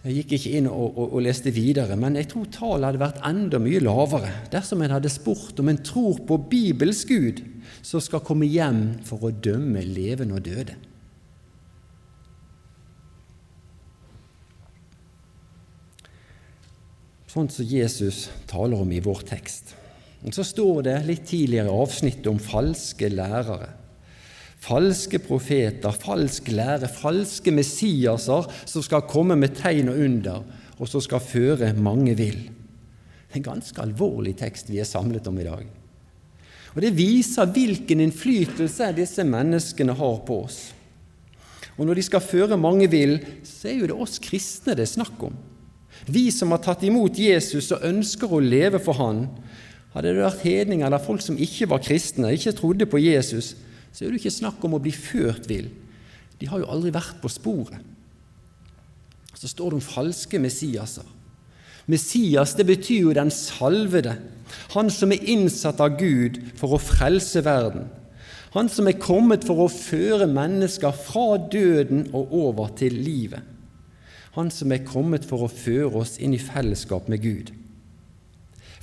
Jeg 0.07 0.21
gikk 0.21 0.37
ikke 0.37 0.51
inn 0.61 0.67
og, 0.71 0.93
og, 0.95 1.07
og, 1.17 1.23
leste 1.25 1.51
videre, 1.51 1.97
men 1.99 2.15
jeg 2.15 2.29
tror 2.31 2.45
tallet 2.55 2.93
hadde 2.93 3.01
vært 3.03 3.25
enda 3.27 3.59
mye 3.59 3.81
lavere 3.83 4.29
dersom 4.53 4.85
en 4.85 4.93
hadde 4.95 5.11
spurt 5.11 5.59
om 5.59 5.71
en 5.73 5.81
tror 5.83 6.21
på 6.29 6.37
Bibels 6.47 7.01
Gud 7.09 7.41
som 7.83 8.03
skal 8.05 8.23
komme 8.23 8.47
hjem 8.47 9.01
for 9.07 9.27
å 9.27 9.33
dømme 9.35 9.83
levende 9.83 10.39
og 10.39 10.45
døde. 10.47 10.77
Sånn 17.27 17.51
som 17.51 17.67
Jesus 17.67 18.29
taler 18.47 18.79
om 18.79 18.95
i 18.95 19.03
vår 19.03 19.27
tekst. 19.27 19.75
Og 20.23 20.39
Så 20.39 20.47
står 20.47 20.87
det 20.87 20.95
litt 21.11 21.27
tidligere 21.27 21.75
avsnittet 21.75 22.31
om 22.31 22.39
falske 22.39 23.11
lærere 23.11 23.73
falske 24.67 25.21
profeter, 25.23 25.95
falsk 25.95 26.51
lære, 26.51 26.91
falske 26.91 27.53
Messiaser 27.55 28.49
som 28.67 28.85
skal 28.85 29.07
komme 29.09 29.37
med 29.39 29.55
tegn 29.59 29.93
og 29.93 30.01
under, 30.03 30.45
og 30.77 30.91
som 30.91 31.03
skal 31.05 31.23
føre 31.23 31.73
mange 31.79 32.17
vill. 32.19 32.41
Det 33.27 33.37
er 33.37 33.43
en 33.43 33.51
ganske 33.53 33.83
alvorlig 33.83 34.37
tekst 34.41 34.71
vi 34.73 34.81
er 34.83 34.89
samlet 34.89 35.27
om 35.29 35.39
i 35.39 35.47
dag. 35.47 35.67
Og 36.77 36.83
Det 36.83 36.93
viser 36.93 37.49
hvilken 37.49 38.03
innflytelse 38.05 38.91
disse 38.97 39.25
menneskene 39.25 39.95
har 39.97 40.19
på 40.27 40.43
oss. 40.45 40.59
Og 41.79 41.87
Når 41.87 41.95
de 41.95 42.03
skal 42.03 42.21
føre 42.21 42.57
mange 42.57 42.89
vill, 42.91 43.19
så 43.45 43.69
er 43.69 43.81
jo 43.81 43.87
det 43.87 43.97
oss 43.97 44.19
kristne 44.19 44.75
det 44.75 44.85
er 44.85 44.97
snakk 44.97 45.23
om. 45.23 45.37
Vi 46.07 46.31
som 46.31 46.51
har 46.53 46.61
tatt 46.61 46.85
imot 46.85 47.17
Jesus 47.19 47.71
og 47.73 47.85
ønsker 47.85 48.29
å 48.29 48.41
leve 48.41 48.79
for 48.79 48.99
Han. 49.01 49.27
Hadde 49.95 50.13
det 50.13 50.25
vært 50.25 50.45
hedninger 50.45 50.87
eller 50.87 51.01
folk 51.01 51.25
som 51.25 51.39
ikke 51.41 51.69
var 51.71 51.81
kristne, 51.81 52.35
ikke 52.37 52.53
trodde 52.53 52.89
på 52.89 53.01
Jesus, 53.01 53.55
så 53.97 54.05
er 54.05 54.13
det 54.13 54.21
ikke 54.21 54.35
snakk 54.35 54.65
om 54.69 54.77
å 54.77 54.83
bli 54.85 54.93
ført 54.93 55.47
vill. 55.49 55.71
De 56.37 56.49
har 56.51 56.61
jo 56.61 56.69
aldri 56.69 56.93
vært 56.93 57.17
på 57.23 57.31
sporet. 57.33 57.81
Så 59.33 59.49
står 59.49 59.73
det 59.73 59.79
om 59.79 59.87
falske 59.87 60.41
Messiaser. 60.41 61.07
Messias 61.89 62.53
det 62.59 62.67
betyr 62.69 63.07
jo 63.07 63.15
den 63.17 63.31
salvede, 63.33 64.19
han 64.75 64.91
som 64.93 65.13
er 65.15 65.25
innsatt 65.33 65.81
av 65.81 65.97
Gud 66.01 66.41
for 66.59 66.77
å 66.77 66.83
frelse 66.83 67.41
verden. 67.47 67.87
Han 68.57 68.69
som 68.73 68.89
er 68.89 68.99
kommet 69.01 69.45
for 69.47 69.65
å 69.65 69.73
føre 69.73 70.29
mennesker 70.29 70.95
fra 70.97 71.37
døden 71.53 72.07
og 72.17 72.35
over 72.37 72.73
til 72.79 72.95
livet. 73.01 73.41
Han 74.37 74.51
som 74.53 74.73
er 74.73 74.85
kommet 74.85 75.25
for 75.25 75.47
å 75.47 75.53
føre 75.53 76.03
oss 76.03 76.17
inn 76.21 76.35
i 76.37 76.43
fellesskap 76.43 77.09
med 77.13 77.23
Gud. 77.25 77.53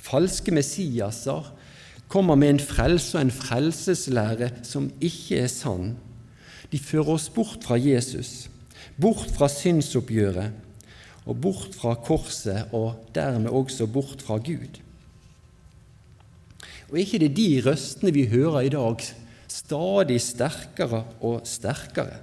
Falske 0.04 0.54
Messiaser 0.54 1.46
kommer 2.14 2.38
med 2.38 2.52
en 2.52 2.62
frelse 2.62 3.16
og 3.18 3.24
en 3.26 3.34
frelseslære 3.34 4.52
som 4.62 4.86
ikke 5.02 5.40
er 5.42 5.50
sann. 5.50 5.96
De 6.70 6.78
fører 6.78 7.16
oss 7.16 7.26
bort 7.34 7.64
fra 7.66 7.74
Jesus, 7.80 8.46
bort 9.00 9.32
fra 9.34 9.48
synsoppgjøret 9.50 10.54
og 11.24 11.40
bort 11.42 11.74
fra 11.74 11.96
korset, 11.98 12.68
og 12.76 13.08
dermed 13.16 13.50
også 13.50 13.88
bort 13.90 14.22
fra 14.22 14.38
Gud. 14.38 14.78
Og 16.92 17.00
ikke 17.00 17.18
det 17.24 17.32
de 17.34 17.48
røstene 17.64 18.12
vi 18.14 18.26
hører 18.30 18.60
i 18.68 18.70
dag, 18.70 19.02
stadig 19.48 20.20
sterkere 20.20 21.04
og 21.20 21.40
sterkere? 21.48 22.20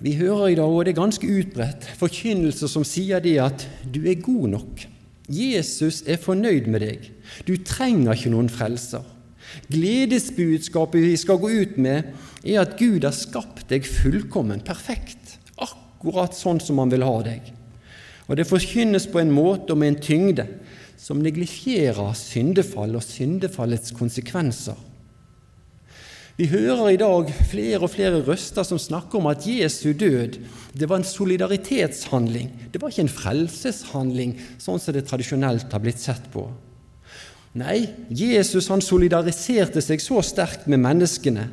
Vi 0.00 0.16
hører 0.16 0.48
i 0.48 0.56
dag, 0.58 0.64
og 0.64 0.84
det 0.84 0.96
er 0.96 1.02
ganske 1.02 1.28
utbredt, 1.28 1.92
forkynnelser 2.00 2.72
som 2.72 2.86
sier 2.88 3.20
det 3.22 3.36
at 3.44 3.68
du 3.84 4.00
er 4.08 4.18
god 4.24 4.56
nok. 4.56 4.88
Jesus 5.30 6.02
er 6.10 6.18
fornøyd 6.18 6.66
med 6.70 6.82
deg. 6.82 7.06
Du 7.46 7.54
trenger 7.62 8.16
ikke 8.16 8.32
noen 8.34 8.50
frelser. 8.50 9.04
Gledesbudskapet 9.70 11.02
vi 11.02 11.14
skal 11.18 11.38
gå 11.42 11.50
ut 11.62 11.78
med, 11.78 12.10
er 12.42 12.62
at 12.62 12.76
Gud 12.78 13.06
har 13.06 13.14
skapt 13.14 13.68
deg 13.70 13.86
fullkommen, 13.86 14.62
perfekt, 14.66 15.38
akkurat 15.58 16.36
sånn 16.36 16.60
som 16.62 16.82
han 16.82 16.92
vil 16.92 17.06
ha 17.06 17.16
deg. 17.26 17.50
Og 18.30 18.38
det 18.38 18.46
forkynnes 18.46 19.08
på 19.10 19.22
en 19.22 19.32
måte 19.34 19.74
og 19.74 19.80
med 19.82 19.94
en 19.94 20.02
tyngde 20.02 20.46
som 21.00 21.22
neglisjerer 21.22 22.14
syndefall 22.18 22.94
og 22.98 23.04
syndefallets 23.06 23.94
konsekvenser. 23.96 24.78
Vi 26.40 26.46
hører 26.48 26.94
i 26.94 26.96
dag 26.96 27.28
flere 27.50 27.82
og 27.84 27.90
flere 27.92 28.22
røster 28.24 28.64
som 28.64 28.78
snakker 28.80 29.18
om 29.18 29.26
at 29.28 29.44
Jesu 29.44 29.90
død 29.92 30.38
det 30.72 30.86
var 30.88 30.96
en 30.96 31.04
solidaritetshandling. 31.04 32.48
Det 32.72 32.80
var 32.80 32.88
ikke 32.88 33.04
en 33.04 33.12
frelseshandling, 33.12 34.32
sånn 34.56 34.80
som 34.80 34.96
det 34.96 35.02
tradisjonelt 35.10 35.68
har 35.68 35.82
blitt 35.84 36.00
sett 36.00 36.30
på. 36.32 36.46
Nei, 37.60 37.90
Jesus 38.08 38.70
han 38.72 38.80
solidariserte 38.80 39.82
seg 39.84 40.00
så 40.00 40.22
sterkt 40.24 40.64
med 40.64 40.80
menneskene. 40.80 41.44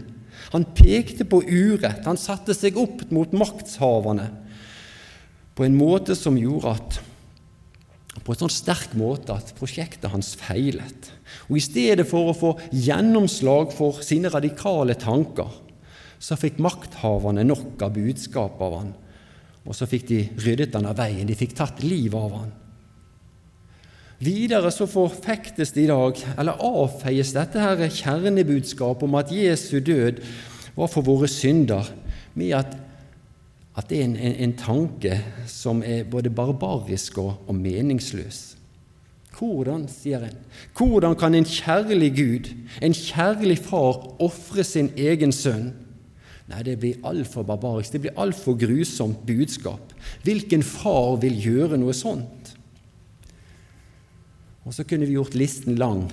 Han 0.53 0.69
pekte 0.77 1.27
på 1.27 1.41
urett, 1.43 2.07
han 2.07 2.21
satte 2.21 2.55
seg 2.55 2.79
opp 2.79 3.09
mot 3.11 3.35
maktshaverne 3.35 4.29
på 5.57 5.67
en 5.67 5.75
måte 5.75 6.15
som 6.15 6.39
gjorde 6.39 6.77
at 6.77 7.01
på 8.23 8.33
en 8.33 8.41
sånn 8.43 8.53
sterk 8.53 8.93
måte 8.97 9.35
at 9.35 9.53
prosjektet 9.57 10.11
hans 10.11 10.33
feilet. 10.39 11.11
Og 11.47 11.59
I 11.59 11.63
stedet 11.63 12.07
for 12.09 12.31
å 12.31 12.37
få 12.37 12.53
gjennomslag 12.71 13.73
for 13.75 14.01
sine 14.05 14.31
radikale 14.33 14.97
tanker, 14.99 15.51
så 16.19 16.37
fikk 16.39 16.61
makthaverne 16.63 17.45
nok 17.45 17.83
av 17.85 17.93
budskap 17.93 18.61
av 18.63 18.79
han, 18.79 18.93
og 19.67 19.75
så 19.75 19.85
fikk 19.89 20.07
de 20.09 20.21
ryddet 20.41 20.75
han 20.77 20.87
av 20.89 20.97
veien. 20.97 21.27
De 21.27 21.35
fikk 21.37 21.53
tatt 21.57 21.83
livet 21.85 22.17
av 22.17 22.33
han. 22.39 22.55
Videre 24.23 24.71
så 24.73 24.87
forfektes 24.89 25.75
det 25.75 25.83
i 25.83 25.91
dag, 25.91 26.17
eller 26.39 26.63
avfeies 26.65 27.35
dette 27.35 27.61
her 27.61 27.83
kjernebudskapet 27.85 29.05
om 29.05 29.17
at 29.19 29.33
Jesu 29.33 29.77
død 29.77 30.23
var 30.77 30.89
for 30.89 31.05
våre 31.05 31.29
synder, 31.29 31.85
med 32.37 32.55
at, 32.57 32.73
at 33.77 33.89
det 33.89 33.99
er 33.99 34.07
en, 34.07 34.15
en, 34.17 34.35
en, 34.47 34.53
tanke 34.57 35.19
som 35.49 35.83
er 35.85 36.07
både 36.09 36.31
barbarisk 36.33 37.19
og, 37.21 37.35
og 37.47 37.55
meningsløs. 37.55 38.55
Hvordan, 39.37 39.85
sier 39.91 40.23
en, 40.25 40.37
hvordan 40.73 41.13
kan 41.19 41.35
en 41.37 41.45
kjærlig 41.45 42.09
Gud, 42.17 42.49
en 42.81 42.95
kjærlig 42.97 43.59
far, 43.61 43.99
ofre 44.23 44.65
sin 44.65 44.89
egen 44.97 45.31
sønn? 45.35 45.75
Nei, 46.47 46.63
det 46.63 46.77
blir 46.79 47.03
altfor 47.05 47.45
barbarisk, 47.45 47.93
det 47.93 48.05
blir 48.07 48.17
altfor 48.17 48.57
grusomt 48.57 49.21
budskap. 49.27 49.93
Hvilken 50.23 50.63
far 50.65 51.19
vil 51.21 51.37
gjøre 51.43 51.77
noe 51.77 51.93
sånt? 51.93 52.55
Og 54.65 54.73
så 54.73 54.87
kunne 54.87 55.05
vi 55.05 55.15
gjort 55.19 55.37
listen 55.37 55.77
lang 55.79 56.07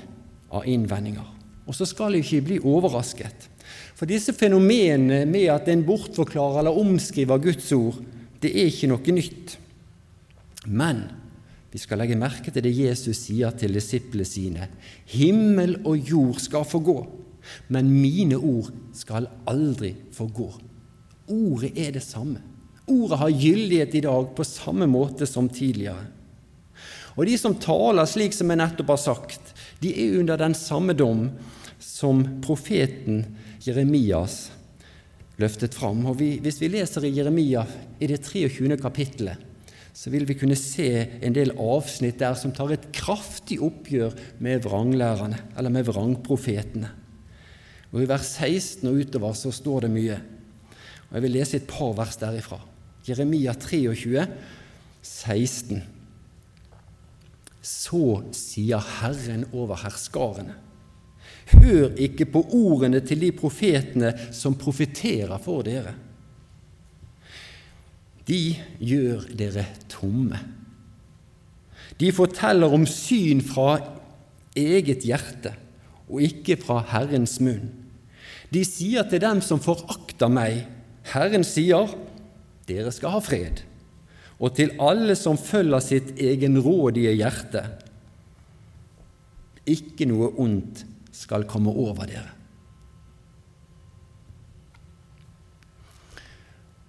av 0.53 0.67
innvendinger. 0.69 1.27
Og 1.65 1.75
så 1.75 1.87
skal 1.89 2.13
vi 2.13 2.21
ikke 2.21 2.47
bli 2.51 2.61
overrasket. 2.61 3.49
For 3.95 4.11
disse 4.11 4.35
fenomenene 4.35 5.23
med 5.31 5.51
at 5.55 5.69
en 5.71 5.85
bortforklarer 5.87 6.63
eller 6.63 6.79
omskriver 6.81 7.43
Guds 7.43 7.71
ord, 7.77 8.01
det 8.43 8.51
er 8.51 8.71
ikke 8.71 8.91
noe 8.91 9.15
nytt. 9.15 9.55
Men 10.67 11.05
vi 11.75 11.81
skal 11.83 11.99
legge 12.03 12.19
merke 12.19 12.53
til 12.55 12.63
det 12.63 12.75
Jesus 12.75 13.25
sier 13.27 13.55
til 13.59 13.75
disiplene 13.75 14.27
sine. 14.29 14.69
Himmel 15.11 15.81
og 15.83 15.99
jord 15.99 16.41
skal 16.43 16.67
forgå, 16.67 16.99
men 17.75 17.91
mine 17.91 18.39
ord 18.39 18.73
skal 18.95 19.29
aldri 19.51 19.95
forgå. 20.15 20.51
Ordet 21.35 21.73
er 21.81 21.95
det 21.97 22.05
samme. 22.05 22.43
Ordet 22.91 23.19
har 23.19 23.33
gyldighet 23.33 23.97
i 23.97 24.05
dag 24.05 24.29
på 24.37 24.45
samme 24.45 24.87
måte 24.91 25.27
som 25.27 25.49
tidligere. 25.49 26.05
Og 27.15 27.27
de 27.29 27.37
som 27.39 27.55
taler 27.59 28.09
slik 28.11 28.35
som 28.35 28.51
jeg 28.51 28.61
nettopp 28.61 28.91
har 28.93 29.01
sagt, 29.01 29.55
de 29.81 29.93
er 29.95 30.19
under 30.21 30.39
den 30.41 30.55
samme 30.59 30.97
dom 30.99 31.29
som 31.83 32.23
profeten 32.45 33.23
Jeremias 33.65 34.49
løftet 35.41 35.75
fram. 35.77 36.05
Og 36.11 36.19
vi, 36.21 36.37
hvis 36.43 36.61
vi 36.63 36.71
leser 36.73 37.07
i 37.07 37.15
Jeremia 37.17 37.65
i 37.99 38.09
det 38.11 38.21
23. 38.27 38.77
kapittelet, 38.81 39.51
så 39.95 40.11
vil 40.11 40.27
vi 40.27 40.35
kunne 40.35 40.59
se 40.59 40.89
en 41.23 41.35
del 41.37 41.53
avsnitt 41.61 42.19
der 42.19 42.35
som 42.39 42.53
tar 42.55 42.73
et 42.75 42.89
kraftig 42.95 43.61
oppgjør 43.63 44.17
med 44.43 44.65
vranglærerne, 44.67 45.39
eller 45.55 45.71
med 45.71 45.87
vrangprofetene. 45.87 46.91
Og 47.95 48.03
I 48.03 48.09
vers 48.11 48.33
16 48.41 48.89
og 48.91 48.99
utover 49.05 49.37
så 49.39 49.53
står 49.55 49.87
det 49.87 49.93
mye. 49.95 50.19
Og 51.09 51.15
Jeg 51.15 51.23
vil 51.23 51.37
lese 51.37 51.61
et 51.61 51.69
par 51.71 51.95
vers 51.95 52.19
derifra. 52.19 52.59
Jeremia 53.07 53.55
23, 53.55 54.27
16. 55.05 55.83
Så 57.63 58.05
sier 58.35 58.83
Herren 58.99 59.47
over 59.53 59.79
herskarene. 59.85 60.59
Hør 61.53 61.93
ikke 62.01 62.27
på 62.33 62.41
ordene 62.57 63.03
til 63.05 63.21
de 63.21 63.31
profetene 63.37 64.15
som 64.33 64.57
profeterer 64.57 65.37
for 65.43 65.67
dere. 65.67 65.93
De 68.25 68.55
gjør 68.81 69.27
dere 69.37 69.67
tomme. 69.93 70.39
De 72.01 72.09
forteller 72.15 72.73
om 72.73 72.87
syn 72.89 73.43
fra 73.45 73.77
eget 74.57 75.05
hjerte 75.05 75.53
og 76.09 76.25
ikke 76.25 76.57
fra 76.61 76.81
Herrens 76.89 77.37
munn. 77.45 77.69
De 78.53 78.63
sier 78.67 79.05
til 79.11 79.23
dem 79.23 79.41
som 79.45 79.61
forakter 79.63 80.31
meg, 80.33 80.65
Herren 81.13 81.45
sier, 81.45 81.91
dere 82.69 82.93
skal 82.95 83.17
ha 83.17 83.23
fred. 83.25 83.61
Og 84.41 84.55
til 84.57 84.75
alle 84.83 85.17
som 85.19 85.39
følger 85.39 85.83
sitt 85.85 86.13
egenrådige 86.21 87.13
hjerte, 87.17 87.65
ikke 89.69 90.09
noe 90.09 90.33
ondt 90.41 90.85
skal 91.15 91.47
komme 91.49 91.71
over 91.71 92.09
dere. 92.11 92.33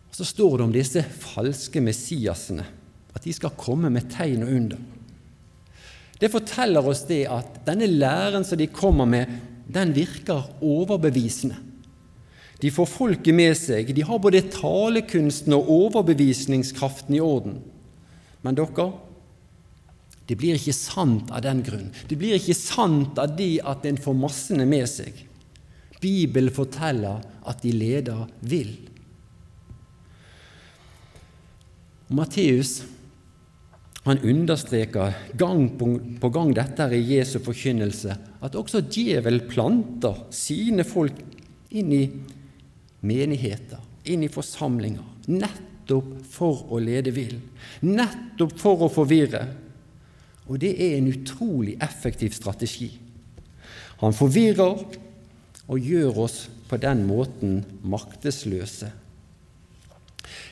Og 0.09 0.17
Så 0.17 0.25
står 0.25 0.57
det 0.57 0.65
om 0.65 0.73
disse 0.73 1.03
falske 1.03 1.81
messiasene, 1.83 2.65
at 3.15 3.23
de 3.23 3.33
skal 3.35 3.55
komme 3.59 3.91
med 3.91 4.09
tegn 4.11 4.45
og 4.45 4.53
under. 4.55 4.81
Det 6.19 6.31
forteller 6.31 6.87
oss 6.87 7.03
det 7.09 7.25
at 7.27 7.59
denne 7.67 7.89
læren 7.91 8.45
som 8.47 8.57
de 8.57 8.67
kommer 8.71 9.05
med, 9.05 9.27
den 9.67 9.91
virker 9.95 10.47
overbevisende. 10.63 11.57
De 12.61 12.71
får 12.71 12.87
folket 12.87 13.35
med 13.35 13.57
seg, 13.59 13.91
de 13.91 14.05
har 14.07 14.21
både 14.23 14.45
talekunsten 14.53 15.53
og 15.57 15.67
overbevisningskraften 15.69 17.17
i 17.17 17.21
orden. 17.21 17.59
Men 18.45 18.55
dere, 18.55 18.87
det 20.25 20.37
blir 20.39 20.57
ikke 20.57 20.73
sant 20.73 21.29
av 21.29 21.43
den 21.45 21.61
grunn. 21.65 21.91
Det 22.09 22.17
blir 22.17 22.39
ikke 22.39 22.57
sant 22.57 23.19
av 23.21 23.35
det 23.37 23.59
at 23.61 23.85
en 23.85 23.99
får 24.01 24.17
massene 24.17 24.65
med 24.69 24.87
seg. 24.89 25.19
Bibelen 26.01 26.53
forteller 26.53 27.21
at 27.45 27.61
de 27.61 27.73
leder 27.73 28.25
vil. 28.41 28.73
Matteus 32.15 32.81
han 34.05 34.21
understreker 34.21 35.15
gang 35.33 35.63
på 35.79 36.29
gang 36.29 36.51
dette 36.53 36.85
i 36.93 37.01
Jesu 37.15 37.39
forkynnelse, 37.41 38.13
at 38.45 38.57
også 38.57 38.83
djevel 38.85 39.39
planter 39.49 40.27
sine 40.29 40.85
folk 40.85 41.17
inn 41.73 41.89
i 41.89 42.03
menigheter, 43.05 43.81
inn 44.05 44.21
i 44.25 44.29
forsamlinger, 44.29 45.05
nettopp 45.25 46.11
for 46.29 46.67
å 46.69 46.81
lede 46.81 47.15
vill, 47.15 47.39
nettopp 47.81 48.53
for 48.61 48.85
å 48.85 48.91
forvirre, 48.93 49.41
og 50.45 50.59
det 50.61 50.75
er 50.77 50.97
en 50.97 51.09
utrolig 51.09 51.75
effektiv 51.81 52.35
strategi. 52.37 52.91
Han 54.01 54.13
forvirrer 54.13 54.83
og 55.65 55.79
gjør 55.81 56.21
oss 56.25 56.45
på 56.69 56.77
den 56.81 57.03
måten 57.07 57.59
maktesløse. 57.85 58.91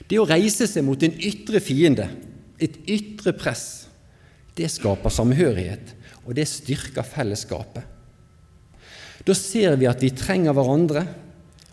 Det 0.10 0.20
å 0.20 0.28
reise 0.28 0.68
seg 0.70 0.86
mot 0.86 1.02
en 1.06 1.16
ytre 1.22 1.62
fiende, 1.64 2.08
et 2.62 2.76
ytre 2.90 3.34
press, 3.38 3.88
det 4.58 4.70
skaper 4.70 5.14
samhørighet, 5.14 5.94
og 6.24 6.38
det 6.38 6.46
styrker 6.50 7.06
fellesskapet. 7.06 7.84
Da 9.24 9.36
ser 9.38 9.78
vi 9.80 9.88
at 9.88 10.02
vi 10.04 10.12
trenger 10.16 10.56
hverandre, 10.56 11.06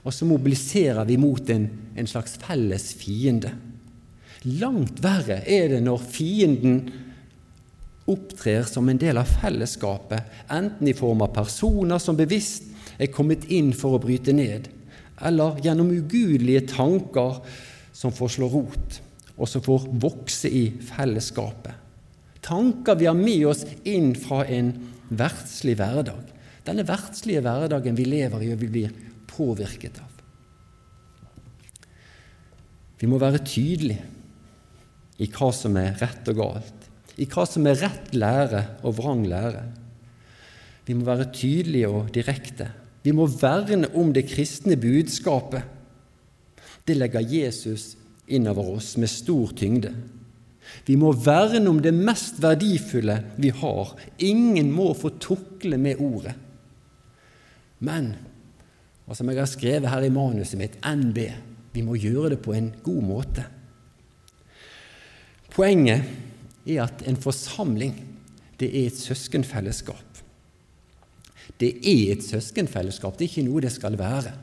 og 0.00 0.14
så 0.14 0.26
mobiliserer 0.28 1.04
vi 1.08 1.18
mot 1.20 1.50
en, 1.52 1.66
en 1.98 2.08
slags 2.08 2.38
felles 2.40 2.86
fiende. 2.96 3.52
Langt 4.60 5.02
verre 5.04 5.42
er 5.44 5.68
det 5.74 5.82
når 5.84 6.04
fienden 6.08 6.78
opptrer 8.10 8.66
som 8.68 8.88
en 8.88 8.98
del 9.00 9.18
av 9.20 9.28
fellesskapet, 9.40 10.26
enten 10.50 10.88
i 10.88 10.96
form 10.96 11.22
av 11.24 11.32
personer 11.34 12.02
som 12.02 12.18
bevisst 12.18 12.66
er 13.00 13.12
kommet 13.14 13.46
inn 13.52 13.72
for 13.76 13.96
å 13.96 14.02
bryte 14.02 14.34
ned, 14.36 14.68
eller 15.24 15.60
gjennom 15.64 15.92
ugudelige 15.92 16.66
tanker 16.74 17.40
som 17.96 18.12
får 18.14 18.34
slå 18.36 18.48
rot, 18.52 19.00
og 19.36 19.48
som 19.48 19.64
får 19.64 19.86
vokse 20.02 20.50
i 20.52 20.66
fellesskapet. 20.90 21.76
Tanker 22.44 22.96
vi 22.96 23.08
har 23.08 23.16
med 23.16 23.46
oss 23.50 23.64
inn 23.88 24.14
fra 24.18 24.42
en 24.48 24.72
verdslig 25.08 25.76
hverdag. 25.80 26.22
Denne 26.64 26.84
verdslige 26.88 27.42
hverdagen 27.44 27.96
vi 27.96 28.06
lever 28.08 28.44
i 28.44 28.52
og 28.54 28.60
vi 28.62 28.70
blir 28.72 28.94
påvirket 29.30 30.00
av. 30.00 30.08
Vi 33.00 33.08
må 33.08 33.20
være 33.20 33.40
tydelige 33.44 34.04
i 35.20 35.28
hva 35.32 35.48
som 35.56 35.76
er 35.80 35.96
rett 36.00 36.28
og 36.32 36.40
galt 36.40 36.89
i 37.18 37.26
hva 37.30 37.46
som 37.48 37.66
er 37.66 37.80
rett 37.80 38.12
lære 38.14 38.62
og 38.86 38.96
vrang 39.00 39.24
lære. 39.28 39.64
Vi 40.86 40.94
må 40.96 41.06
være 41.06 41.30
tydelige 41.34 41.88
og 41.88 42.12
direkte. 42.14 42.70
Vi 43.02 43.12
må 43.16 43.26
verne 43.26 43.88
om 43.96 44.12
det 44.12 44.28
kristne 44.28 44.76
budskapet. 44.80 45.62
Det 46.86 46.96
legger 46.96 47.24
Jesus 47.24 47.94
innover 48.30 48.76
oss 48.76 48.96
med 49.00 49.10
stor 49.10 49.52
tyngde. 49.56 49.92
Vi 50.86 50.96
må 50.98 51.12
verne 51.16 51.68
om 51.70 51.80
det 51.82 51.92
mest 51.94 52.40
verdifulle 52.42 53.16
vi 53.40 53.50
har. 53.54 53.94
Ingen 54.18 54.70
må 54.72 54.92
få 54.94 55.12
tukle 55.22 55.78
med 55.80 56.00
ordet. 56.02 56.34
Men, 57.80 58.12
og 59.06 59.16
som 59.16 59.30
jeg 59.30 59.40
har 59.40 59.50
skrevet 59.50 59.90
her 59.90 60.04
i 60.04 60.12
manuset 60.12 60.60
mitt, 60.60 60.76
NB, 60.84 61.18
vi 61.72 61.84
må 61.86 61.96
gjøre 61.98 62.34
det 62.34 62.42
på 62.44 62.54
en 62.54 62.70
god 62.84 63.02
måte. 63.06 63.46
Poenget 65.50 66.04
er 66.66 66.84
at 66.84 67.04
en 67.08 67.18
forsamling 67.20 67.94
det 68.60 68.68
er 68.68 68.90
et 68.90 68.98
søskenfellesskap. 69.00 70.20
Det 71.60 71.70
er 71.80 72.12
et 72.12 72.24
søskenfellesskap, 72.24 73.16
det 73.16 73.26
er 73.26 73.32
ikke 73.32 73.46
noe 73.48 73.62
det 73.64 73.72
skal 73.72 73.96
være. 73.98 74.34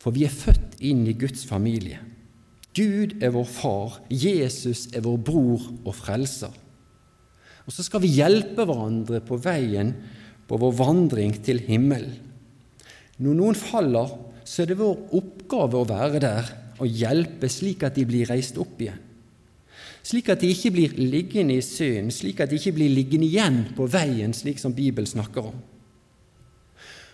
For 0.00 0.16
vi 0.16 0.24
er 0.24 0.32
født 0.32 0.78
inn 0.80 1.04
i 1.08 1.16
Guds 1.20 1.44
familie. 1.48 2.00
Gud 2.76 3.18
er 3.20 3.34
vår 3.34 3.48
far, 3.50 3.98
Jesus 4.08 4.86
er 4.96 5.04
vår 5.04 5.20
bror 5.26 5.66
og 5.84 5.92
frelser. 5.98 6.54
Og 7.66 7.74
så 7.74 7.84
skal 7.84 8.02
vi 8.02 8.14
hjelpe 8.14 8.64
hverandre 8.64 9.20
på 9.20 9.36
veien 9.42 9.92
på 10.48 10.58
vår 10.58 10.72
vandring 10.78 11.36
til 11.44 11.60
himmelen. 11.66 12.16
Når 13.20 13.36
noen 13.36 13.58
faller, 13.58 14.16
så 14.48 14.62
er 14.62 14.70
det 14.70 14.80
vår 14.80 15.12
oppgave 15.18 15.82
å 15.82 15.86
være 15.86 16.22
der 16.24 16.48
og 16.80 16.88
hjelpe 16.88 17.50
slik 17.52 17.84
at 17.84 17.98
de 17.98 18.06
blir 18.08 18.30
reist 18.30 18.56
opp 18.58 18.80
igjen 18.80 19.09
slik 20.02 20.30
at 20.32 20.40
de 20.40 20.50
ikke 20.50 20.72
blir 20.74 20.96
liggende 20.96 21.58
i 21.58 21.64
synd, 21.64 22.12
slik 22.14 22.40
at 22.40 22.50
de 22.50 22.58
ikke 22.60 22.76
blir 22.78 22.92
liggende 22.92 23.28
igjen 23.28 23.62
på 23.76 23.88
veien, 23.90 24.32
slik 24.34 24.58
som 24.58 24.74
Bibelen 24.74 25.08
snakker 25.08 25.50
om. 25.52 25.58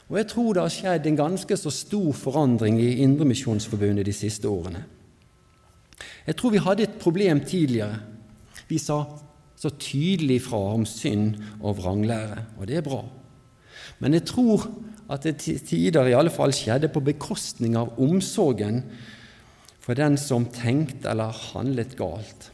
Og 0.07 0.19
Jeg 0.19 0.29
tror 0.31 0.53
det 0.55 0.63
har 0.63 0.71
skjedd 0.71 1.07
en 1.07 1.19
ganske 1.19 1.57
så 1.59 1.71
stor 1.75 2.13
forandring 2.15 2.79
i 2.79 3.03
Indremisjonsforbundet 3.03 4.07
de 4.07 4.15
siste 4.15 4.49
årene. 4.49 4.85
Jeg 6.27 6.37
tror 6.37 6.51
vi 6.55 6.63
hadde 6.63 6.83
et 6.87 6.99
problem 7.01 7.41
tidligere. 7.41 7.99
Vi 8.69 8.79
sa 8.79 9.03
så 9.57 9.71
tydelig 9.71 10.43
fra 10.45 10.59
om 10.75 10.85
synd 10.87 11.35
og 11.61 11.79
vranglære, 11.79 12.45
og 12.59 12.67
det 12.69 12.79
er 12.79 12.87
bra. 12.87 13.03
Men 13.99 14.15
jeg 14.15 14.27
tror 14.29 14.69
at 15.11 15.23
det 15.25 15.37
til 15.43 15.61
tider 15.63 16.11
i 16.11 16.17
alle 16.19 16.31
fall 16.35 16.55
skjedde 16.55 16.91
på 16.93 17.03
bekostning 17.03 17.77
av 17.79 17.95
omsorgen 18.03 18.83
for 19.81 19.95
den 19.95 20.19
som 20.19 20.49
tenkte 20.51 21.11
eller 21.11 21.35
handlet 21.53 21.95
galt. 21.99 22.51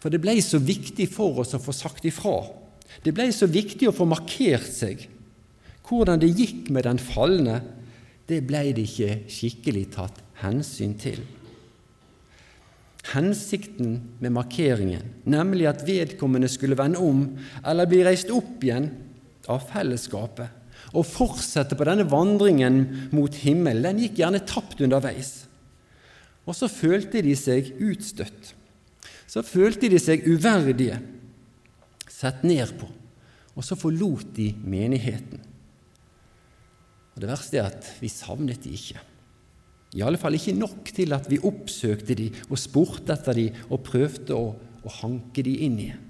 For 0.00 0.12
det 0.12 0.22
ble 0.22 0.36
så 0.42 0.60
viktig 0.62 1.06
for 1.12 1.42
oss 1.42 1.54
å 1.56 1.60
få 1.62 1.74
sagt 1.76 2.06
ifra. 2.08 2.38
Det 3.04 3.12
ble 3.14 3.28
så 3.34 3.48
viktig 3.50 3.88
å 3.90 3.94
få 3.94 4.06
markert 4.08 4.68
seg. 4.72 5.04
Hvordan 5.86 6.22
det 6.22 6.32
gikk 6.38 6.70
med 6.72 6.86
den 6.86 7.00
falne, 7.02 7.60
det 8.30 8.40
ble 8.46 8.70
det 8.76 8.86
ikke 8.86 9.20
skikkelig 9.30 9.88
tatt 9.96 10.20
hensyn 10.40 10.94
til. 11.00 11.18
Hensikten 13.10 13.96
med 14.22 14.34
markeringen, 14.36 15.06
nemlig 15.24 15.66
at 15.70 15.82
vedkommende 15.86 16.50
skulle 16.52 16.78
vende 16.78 17.00
om 17.02 17.24
eller 17.64 17.88
bli 17.90 18.04
reist 18.06 18.30
opp 18.32 18.62
igjen 18.62 18.90
av 19.50 19.64
fellesskapet 19.72 20.58
og 20.94 21.06
fortsette 21.06 21.76
på 21.78 21.86
denne 21.86 22.06
vandringen 22.10 23.10
mot 23.14 23.34
himmelen, 23.42 23.82
den 23.84 24.04
gikk 24.04 24.20
gjerne 24.20 24.42
tapt 24.46 24.80
underveis. 24.84 25.32
Og 26.46 26.56
så 26.56 26.70
følte 26.70 27.22
de 27.24 27.34
seg 27.38 27.72
utstøtt 27.78 28.54
så 29.30 29.44
følte 29.46 29.90
de 29.90 30.00
seg 30.02 30.26
uverdige, 30.26 30.98
sett 32.10 32.42
ned 32.42 32.72
på, 32.80 32.88
og 33.54 33.66
så 33.66 33.78
forlot 33.78 34.32
de 34.36 34.50
menigheten. 34.66 35.44
Og 37.14 37.22
Det 37.22 37.30
verste 37.30 37.60
er 37.60 37.70
at 37.70 37.86
vi 38.00 38.10
savnet 38.10 38.62
de 38.64 38.74
ikke. 38.74 39.06
I 39.98 40.02
alle 40.06 40.18
fall 40.22 40.36
ikke 40.38 40.54
nok 40.54 40.92
til 40.94 41.14
at 41.14 41.26
vi 41.30 41.40
oppsøkte 41.42 42.14
de 42.18 42.28
og 42.48 42.58
spurte 42.58 43.14
etter 43.14 43.36
de 43.36 43.48
og 43.68 43.82
prøvde 43.86 44.36
å, 44.36 44.52
å 44.54 44.92
hanke 45.00 45.42
de 45.46 45.56
inn 45.66 45.80
igjen. 45.82 46.06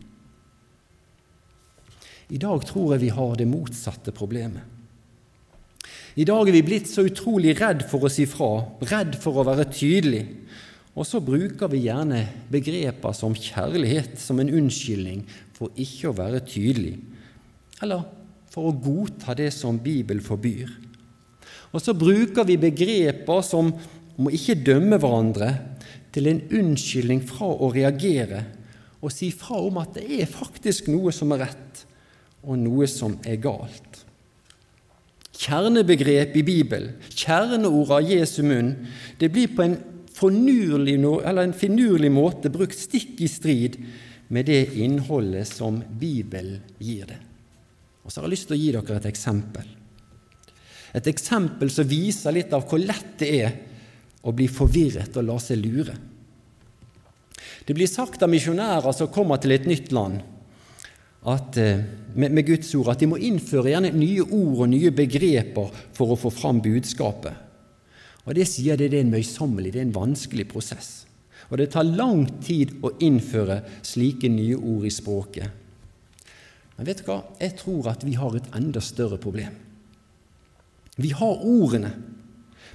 I 2.30 2.38
dag 2.38 2.62
tror 2.62 2.94
jeg 2.94 3.02
vi 3.02 3.14
har 3.16 3.32
det 3.40 3.48
motsatte 3.50 4.14
problemet. 4.14 4.62
I 6.20 6.26
dag 6.26 6.46
er 6.46 6.54
vi 6.54 6.66
blitt 6.66 6.90
så 6.90 7.02
utrolig 7.06 7.56
redd 7.58 7.82
for 7.90 8.06
å 8.06 8.10
si 8.12 8.26
fra, 8.28 8.52
redd 8.86 9.16
for 9.18 9.40
å 9.40 9.46
være 9.46 9.66
tydelig. 9.72 10.22
Og 10.98 11.06
så 11.06 11.20
bruker 11.22 11.70
vi 11.70 11.84
gjerne 11.86 12.24
begreper 12.50 13.14
som 13.16 13.36
kjærlighet 13.36 14.18
som 14.18 14.40
en 14.42 14.50
unnskyldning 14.50 15.22
for 15.56 15.70
ikke 15.78 16.10
å 16.10 16.16
være 16.18 16.42
tydelig, 16.46 16.96
eller 17.80 18.06
for 18.50 18.68
å 18.68 18.74
godta 18.74 19.36
det 19.38 19.52
som 19.54 19.78
Bibelen 19.78 20.24
forbyr. 20.24 20.72
Og 21.70 21.82
så 21.82 21.94
bruker 21.94 22.46
vi 22.48 22.58
begreper 22.58 23.44
som 23.46 23.70
om 23.70 24.28
å 24.28 24.34
ikke 24.34 24.58
dømme 24.66 24.98
hverandre, 25.00 25.52
til 26.10 26.26
en 26.26 26.40
unnskyldning 26.58 27.20
fra 27.22 27.46
å 27.46 27.68
reagere 27.70 28.40
og 29.00 29.12
si 29.14 29.30
fra 29.32 29.60
om 29.62 29.78
at 29.80 29.94
det 29.96 30.20
er 30.20 30.28
faktisk 30.28 30.90
noe 30.92 31.12
som 31.14 31.30
er 31.32 31.44
rett, 31.46 31.84
og 32.44 32.58
noe 32.60 32.88
som 32.88 33.14
er 33.28 33.38
galt. 33.40 34.02
Kjernebegrep 35.40 36.34
i 36.36 36.44
Bibelen, 36.44 36.98
kjerneord 37.14 37.94
av 37.96 38.10
Jesu 38.10 38.42
munn, 38.44 38.74
det 39.20 39.30
blir 39.32 39.54
på 39.54 39.64
en, 39.64 39.78
en 40.28 41.56
finurlig 41.56 42.10
måte 42.12 42.52
brukt 42.52 42.76
stikk 42.76 43.20
i 43.24 43.28
strid 43.28 43.78
med 44.28 44.46
det 44.46 44.76
innholdet 44.78 45.48
som 45.48 45.80
Bibelen 45.80 46.60
gir 46.78 47.08
det. 47.08 47.18
Og 48.04 48.12
så 48.12 48.20
har 48.20 48.28
jeg 48.28 48.34
lyst 48.36 48.48
til 48.50 48.56
å 48.56 48.60
gi 48.60 48.70
dere 48.76 48.98
et 49.00 49.08
eksempel. 49.10 49.66
Et 50.92 51.06
eksempel 51.06 51.70
som 51.70 51.88
viser 51.88 52.34
litt 52.34 52.52
av 52.54 52.66
hvor 52.68 52.82
lett 52.82 53.16
det 53.20 53.30
er 53.40 53.58
å 54.26 54.32
bli 54.36 54.48
forvirret 54.50 55.16
og 55.16 55.26
la 55.26 55.38
seg 55.42 55.60
lure. 55.62 55.94
Det 57.64 57.76
blir 57.76 57.90
sagt 57.90 58.22
av 58.22 58.30
misjonærer 58.32 58.92
som 58.96 59.10
kommer 59.12 59.40
til 59.40 59.54
et 59.54 59.68
nytt 59.68 59.92
land, 59.94 60.20
at, 61.20 61.56
eh, 61.60 61.82
med, 62.14 62.32
med, 62.32 62.46
Guds 62.46 62.74
ord, 62.74 62.88
at 62.94 63.02
de 63.02 63.08
må 63.10 63.18
innføre 63.20 63.74
gjerne 63.74 63.92
nye 63.92 64.24
ord 64.24 64.64
og 64.64 64.70
nye 64.72 64.90
begreper 64.90 65.68
for 65.92 66.12
å 66.12 66.18
få 66.18 66.32
fram 66.32 66.62
budskapet. 66.64 67.49
Og 68.26 68.34
Det 68.36 68.46
sier 68.48 68.76
det, 68.76 68.90
det 68.92 69.00
er 69.00 69.06
en 69.06 69.14
møysommelig, 69.14 69.72
det 69.72 69.80
er 69.80 69.88
en 69.88 69.96
vanskelig 69.96 70.46
prosess. 70.50 71.06
Og 71.50 71.58
det 71.58 71.70
tar 71.72 71.88
lang 71.88 72.26
tid 72.44 72.76
å 72.84 72.92
innføre 73.02 73.62
slike 73.82 74.28
nye 74.30 74.58
ord 74.58 74.86
i 74.86 74.92
språket. 74.92 75.56
Men 76.76 76.86
vet 76.86 77.02
du 77.02 77.08
hva? 77.08 77.18
Jeg 77.40 77.56
tror 77.60 77.90
at 77.90 78.04
vi 78.06 78.14
har 78.20 78.36
et 78.36 78.52
enda 78.56 78.80
større 78.84 79.18
problem. 79.20 79.56
Vi 81.00 81.10
har 81.16 81.42
ordene, 81.48 81.90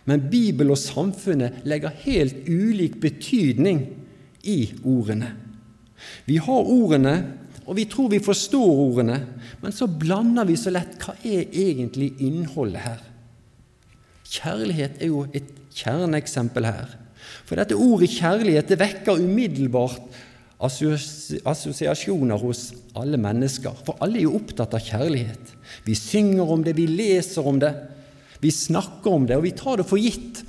men 0.05 0.27
Bibelen 0.29 0.73
og 0.75 0.81
samfunnet 0.81 1.63
legger 1.65 1.95
helt 2.03 2.45
ulik 2.49 2.99
betydning 3.01 3.81
i 4.45 4.59
ordene. 4.83 5.31
Vi 6.27 6.37
har 6.41 6.69
ordene, 6.69 7.15
og 7.65 7.77
vi 7.79 7.87
tror 7.89 8.11
vi 8.11 8.21
forstår 8.21 8.81
ordene, 8.85 9.19
men 9.61 9.73
så 9.73 9.87
blander 9.89 10.45
vi 10.45 10.57
så 10.59 10.73
lett 10.73 10.99
hva 11.01 11.15
er 11.25 11.47
egentlig 11.49 12.11
innholdet 12.21 12.85
her. 12.85 13.01
Kjærlighet 14.35 15.01
er 15.01 15.11
jo 15.11 15.25
et 15.35 15.49
kjerneeksempel 15.75 16.67
her. 16.67 16.93
For 17.45 17.57
dette 17.59 17.77
ordet 17.77 18.11
kjærlighet 18.13 18.71
det 18.71 18.79
vekker 18.81 19.21
umiddelbart 19.21 20.01
assosiasjoner 20.65 22.39
hos 22.41 22.69
alle 22.97 23.19
mennesker. 23.21 23.75
For 23.85 23.99
alle 24.03 24.21
er 24.21 24.27
jo 24.27 24.37
opptatt 24.39 24.75
av 24.77 24.83
kjærlighet. 24.83 25.53
Vi 25.85 25.95
synger 25.97 26.51
om 26.55 26.63
det, 26.65 26.75
vi 26.77 26.87
leser 26.89 27.47
om 27.47 27.59
det. 27.61 27.73
Vi 28.43 28.51
snakker 28.51 29.15
om 29.15 29.27
det, 29.27 29.37
og 29.37 29.45
vi 29.45 29.55
tar 29.57 29.81
det 29.81 29.87
for 29.89 30.01
gitt 30.01 30.43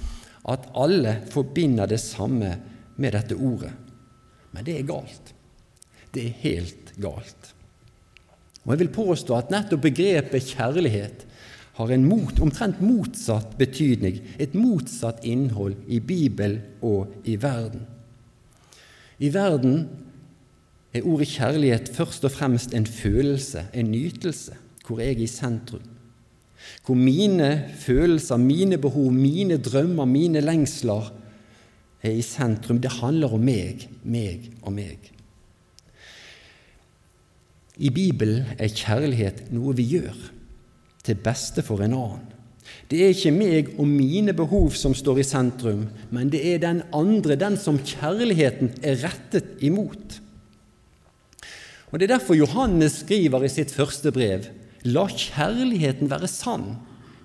at 0.46 0.68
alle 0.79 1.18
forbinder 1.33 1.90
det 1.90 2.01
samme 2.03 2.53
med 2.96 3.16
dette 3.16 3.37
ordet. 3.37 3.72
Men 4.55 4.66
det 4.66 4.79
er 4.79 4.88
galt. 4.88 5.33
Det 6.14 6.29
er 6.29 6.42
helt 6.44 6.92
galt. 7.03 7.53
Og 8.64 8.72
Jeg 8.75 8.83
vil 8.83 8.94
påstå 8.94 9.37
at 9.37 9.51
nettopp 9.53 9.85
begrepet 9.85 10.55
kjærlighet 10.55 11.27
har 11.77 11.93
en 11.93 12.07
mot, 12.09 12.41
omtrent 12.41 12.81
motsatt 12.81 13.57
betydning, 13.61 14.23
et 14.41 14.55
motsatt 14.57 15.25
innhold 15.25 15.77
i 15.89 16.01
Bibelen 16.01 16.62
og 16.81 17.12
i 17.25 17.37
verden. 17.41 17.85
I 19.19 19.33
verden 19.33 19.83
er 20.97 21.05
ordet 21.05 21.29
kjærlighet 21.35 21.93
først 21.93 22.25
og 22.25 22.33
fremst 22.33 22.75
en 22.75 22.87
følelse, 22.87 23.67
en 23.75 23.93
nytelse, 23.93 24.57
hvor 24.87 25.01
jeg 25.01 25.17
er 25.17 25.23
i 25.25 25.31
sentrum 25.31 25.85
hvor 26.87 26.95
mine 26.95 27.71
følelser, 27.79 28.37
mine 28.37 28.79
behov, 28.79 29.12
mine 29.12 29.57
drømmer, 29.57 30.05
mine 30.05 30.41
lengsler 30.41 31.12
er 32.03 32.11
i 32.11 32.23
sentrum. 32.23 32.81
Det 32.81 32.93
handler 33.01 33.35
om 33.35 33.43
meg, 33.43 33.89
meg 34.05 34.51
og 34.62 34.73
meg. 34.77 35.12
I 37.77 37.91
Bibelen 37.91 38.47
er 38.59 38.73
kjærlighet 38.73 39.51
noe 39.53 39.75
vi 39.77 39.85
gjør 39.97 40.17
til 41.07 41.19
beste 41.23 41.64
for 41.64 41.83
en 41.85 41.95
annen. 41.97 42.33
Det 42.90 43.01
er 43.03 43.14
ikke 43.14 43.35
meg 43.35 43.73
og 43.79 43.87
mine 43.88 44.35
behov 44.37 44.73
som 44.79 44.95
står 44.95 45.21
i 45.23 45.27
sentrum, 45.27 45.87
men 46.14 46.31
det 46.31 46.42
er 46.53 46.62
den 46.62 46.83
andre, 46.95 47.38
den 47.38 47.59
som 47.59 47.79
kjærligheten 47.79 48.77
er 48.83 49.01
rettet 49.03 49.57
imot. 49.64 50.21
Og 51.90 51.99
Det 51.99 52.11
er 52.11 52.19
derfor 52.19 52.35
Johannes 52.35 53.01
skriver 53.03 53.45
i 53.45 53.51
sitt 53.51 53.71
første 53.71 54.12
brev 54.12 54.51
La 54.87 55.07
kjærligheten 55.11 56.11
være 56.11 56.29
sann, 56.31 56.77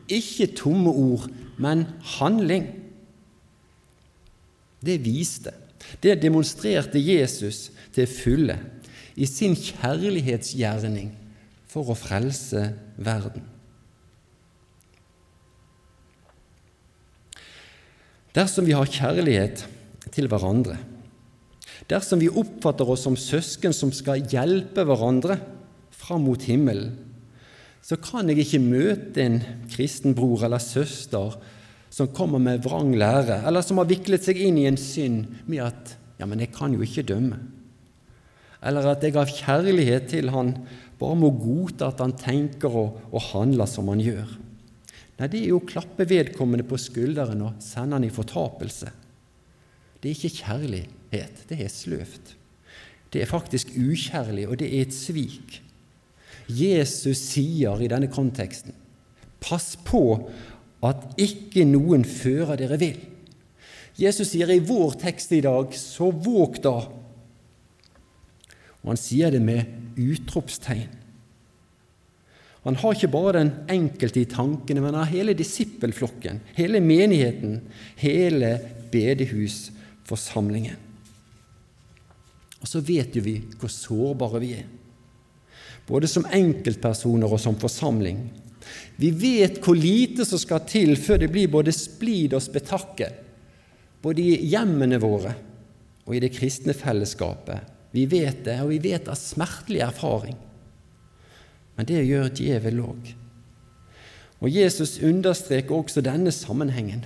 ikke 0.10 0.48
tomme 0.58 0.90
ord, 0.90 1.28
men 1.62 1.86
handling. 2.18 2.66
Det 4.82 4.98
viste, 5.06 5.54
det 6.02 6.22
demonstrerte 6.24 6.98
Jesus 6.98 7.70
til 7.94 8.10
fulle 8.10 8.58
i 9.16 9.28
sin 9.30 9.54
kjærlighetsgjerning 9.54 11.12
for 11.70 11.92
å 11.92 11.98
frelse 11.98 12.72
verden. 12.98 13.51
Dersom 18.36 18.68
vi 18.68 18.76
har 18.76 18.88
kjærlighet 18.88 19.66
til 20.16 20.30
hverandre, 20.32 20.78
dersom 21.92 22.22
vi 22.22 22.30
oppfatter 22.30 22.88
oss 22.88 23.04
som 23.08 23.18
søsken 23.20 23.76
som 23.76 23.92
skal 23.96 24.24
hjelpe 24.32 24.86
hverandre 24.88 25.36
fram 25.96 26.24
mot 26.30 26.44
himmelen, 26.48 26.94
så 27.82 27.98
kan 27.98 28.30
jeg 28.30 28.44
ikke 28.44 28.62
møte 28.62 29.24
en 29.24 29.40
kristen 29.72 30.14
bror 30.16 30.46
eller 30.46 30.62
søster 30.62 31.34
som 31.92 32.12
kommer 32.16 32.40
med 32.40 32.62
vrang 32.64 32.94
lære, 32.96 33.42
eller 33.48 33.66
som 33.66 33.82
har 33.82 33.90
viklet 33.90 34.24
seg 34.24 34.40
inn 34.40 34.60
i 34.62 34.68
en 34.70 34.80
synd 34.80 35.26
med 35.50 35.66
at 35.66 35.98
'ja, 36.20 36.26
men 36.26 36.40
jeg 36.40 36.54
kan 36.54 36.72
jo 36.74 36.82
ikke 36.82 37.04
dømme', 37.04 37.40
eller 38.64 38.86
at 38.86 39.04
jeg 39.04 39.16
av 39.18 39.28
kjærlighet 39.28 40.08
til 40.08 40.30
han 40.30 40.56
bare 41.00 41.16
må 41.18 41.32
godta 41.34 41.88
at 41.90 42.00
han 42.00 42.14
tenker 42.14 42.70
og, 42.70 43.02
og 43.12 43.22
handler 43.34 43.66
som 43.66 43.88
han 43.90 44.00
gjør. 44.00 44.30
Nei, 45.22 45.28
det 45.30 45.44
er 45.44 45.52
jo 45.52 45.60
å 45.60 45.68
klappe 45.70 46.08
vedkommende 46.10 46.66
på 46.66 46.80
skulderen 46.82 47.44
og 47.46 47.60
sende 47.62 47.94
han 47.94 48.06
i 48.08 48.14
fortapelse. 48.14 48.90
Det 50.02 50.10
er 50.10 50.16
ikke 50.16 50.40
kjærlighet, 50.40 51.44
det 51.46 51.58
er 51.62 51.70
sløvt. 51.70 52.32
Det 53.14 53.22
er 53.22 53.30
faktisk 53.30 53.76
ukjærlig, 53.78 54.48
og 54.50 54.58
det 54.58 54.72
er 54.72 54.88
et 54.88 54.96
svik. 54.96 55.60
Jesus 56.50 57.22
sier 57.22 57.84
i 57.84 57.90
denne 57.92 58.10
konteksten 58.12 58.74
Pass 59.42 59.76
på 59.86 60.02
at 60.86 61.06
ikke 61.22 61.68
noen 61.70 62.02
fører 62.06 62.58
dere 62.58 62.80
vill. 62.82 62.98
Jesus 64.02 64.34
sier 64.34 64.50
i 64.50 64.62
vår 64.66 64.98
tekst 65.02 65.34
i 65.38 65.44
dag, 65.46 65.70
så 65.78 66.10
våg 66.10 66.58
da. 66.66 66.76
Og 68.82 68.90
han 68.90 69.02
sier 69.02 69.34
det 69.34 69.42
med 69.46 70.02
utropstegn. 70.02 71.01
Han 72.64 72.78
har 72.78 72.94
ikke 72.94 73.10
bare 73.10 73.40
den 73.40 73.52
enkelte 73.74 74.22
i 74.22 74.30
tankene, 74.30 74.84
men 74.84 74.98
har 74.98 75.10
hele 75.10 75.34
disippelflokken, 75.38 76.44
hele 76.58 76.82
menigheten, 76.84 77.58
hele 77.98 78.52
bedehusforsamlingen. 78.94 80.78
Og 82.62 82.70
så 82.70 82.84
vet 82.86 83.18
jo 83.18 83.24
vi 83.26 83.40
hvor 83.58 83.72
sårbare 83.74 84.44
vi 84.44 84.54
er 84.60 84.70
både 85.92 86.08
som 86.08 86.28
enkeltpersoner 86.32 87.32
og 87.32 87.40
som 87.42 87.58
forsamling. 87.60 88.24
Vi 88.96 89.10
vet 89.12 89.60
hvor 89.64 89.76
lite 89.76 90.26
som 90.28 90.40
skal 90.40 90.64
til 90.70 90.96
før 91.00 91.24
det 91.24 91.32
blir 91.34 91.52
både 91.52 91.74
splid 91.76 92.36
og 92.38 92.44
spetakkel, 92.46 93.16
både 94.02 94.24
i 94.24 94.52
hjemmene 94.54 95.02
våre 95.02 95.34
og 96.06 96.16
i 96.16 96.22
det 96.24 96.32
kristne 96.36 96.76
fellesskapet. 96.78 97.68
Vi 97.92 98.06
vet 98.10 98.46
det, 98.46 98.62
og 98.64 98.72
vi 98.72 98.80
vet 98.84 99.10
av 99.12 99.20
smertelig 99.20 99.82
erfaring. 99.84 100.38
Men 101.78 101.88
det 101.90 102.04
gjør 102.06 102.32
djevel 102.36 102.82
òg. 102.84 103.12
Og 104.42 104.50
Jesus 104.50 104.98
understreker 105.06 105.78
også 105.78 106.02
denne 106.06 106.34
sammenhengen 106.34 107.06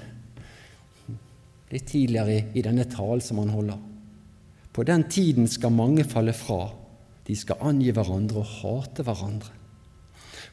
litt 1.71 1.88
tidligere 1.89 2.54
i 2.56 2.63
denne 2.63 2.86
talen 2.88 3.23
som 3.23 3.41
han 3.41 3.51
holder. 3.51 3.80
På 4.75 4.84
den 4.88 5.06
tiden 5.12 5.47
skal 5.51 5.73
mange 5.73 6.06
falle 6.08 6.36
fra 6.36 6.69
de 7.25 7.34
skal 7.34 7.62
angi 7.65 7.89
hverandre 7.89 8.41
og 8.41 8.51
hate 8.62 9.06
hverandre. 9.06 9.49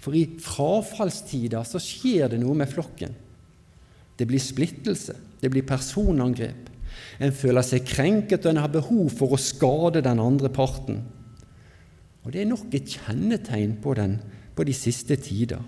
For 0.03 0.17
i 0.17 0.25
frafallstider 0.41 1.67
så 1.69 1.81
skjer 1.83 2.33
det 2.33 2.41
noe 2.41 2.57
med 2.59 2.71
flokken. 2.71 3.13
Det 4.17 4.27
blir 4.29 4.41
splittelse. 4.43 5.15
Det 5.41 5.51
blir 5.53 5.67
personangrep. 5.69 6.71
En 7.23 7.35
føler 7.35 7.65
seg 7.67 7.85
krenket, 7.87 8.45
og 8.45 8.55
en 8.55 8.63
har 8.63 8.73
behov 8.73 9.13
for 9.15 9.35
å 9.35 9.41
skade 9.41 10.03
den 10.05 10.21
andre 10.23 10.51
parten. 10.53 11.03
Og 12.23 12.33
Det 12.33 12.43
er 12.43 12.51
nok 12.51 12.75
et 12.75 12.87
kjennetegn 12.87 13.77
på, 13.83 13.95
den, 13.99 14.19
på 14.55 14.65
de 14.65 14.75
siste 14.77 15.17
tider. 15.17 15.63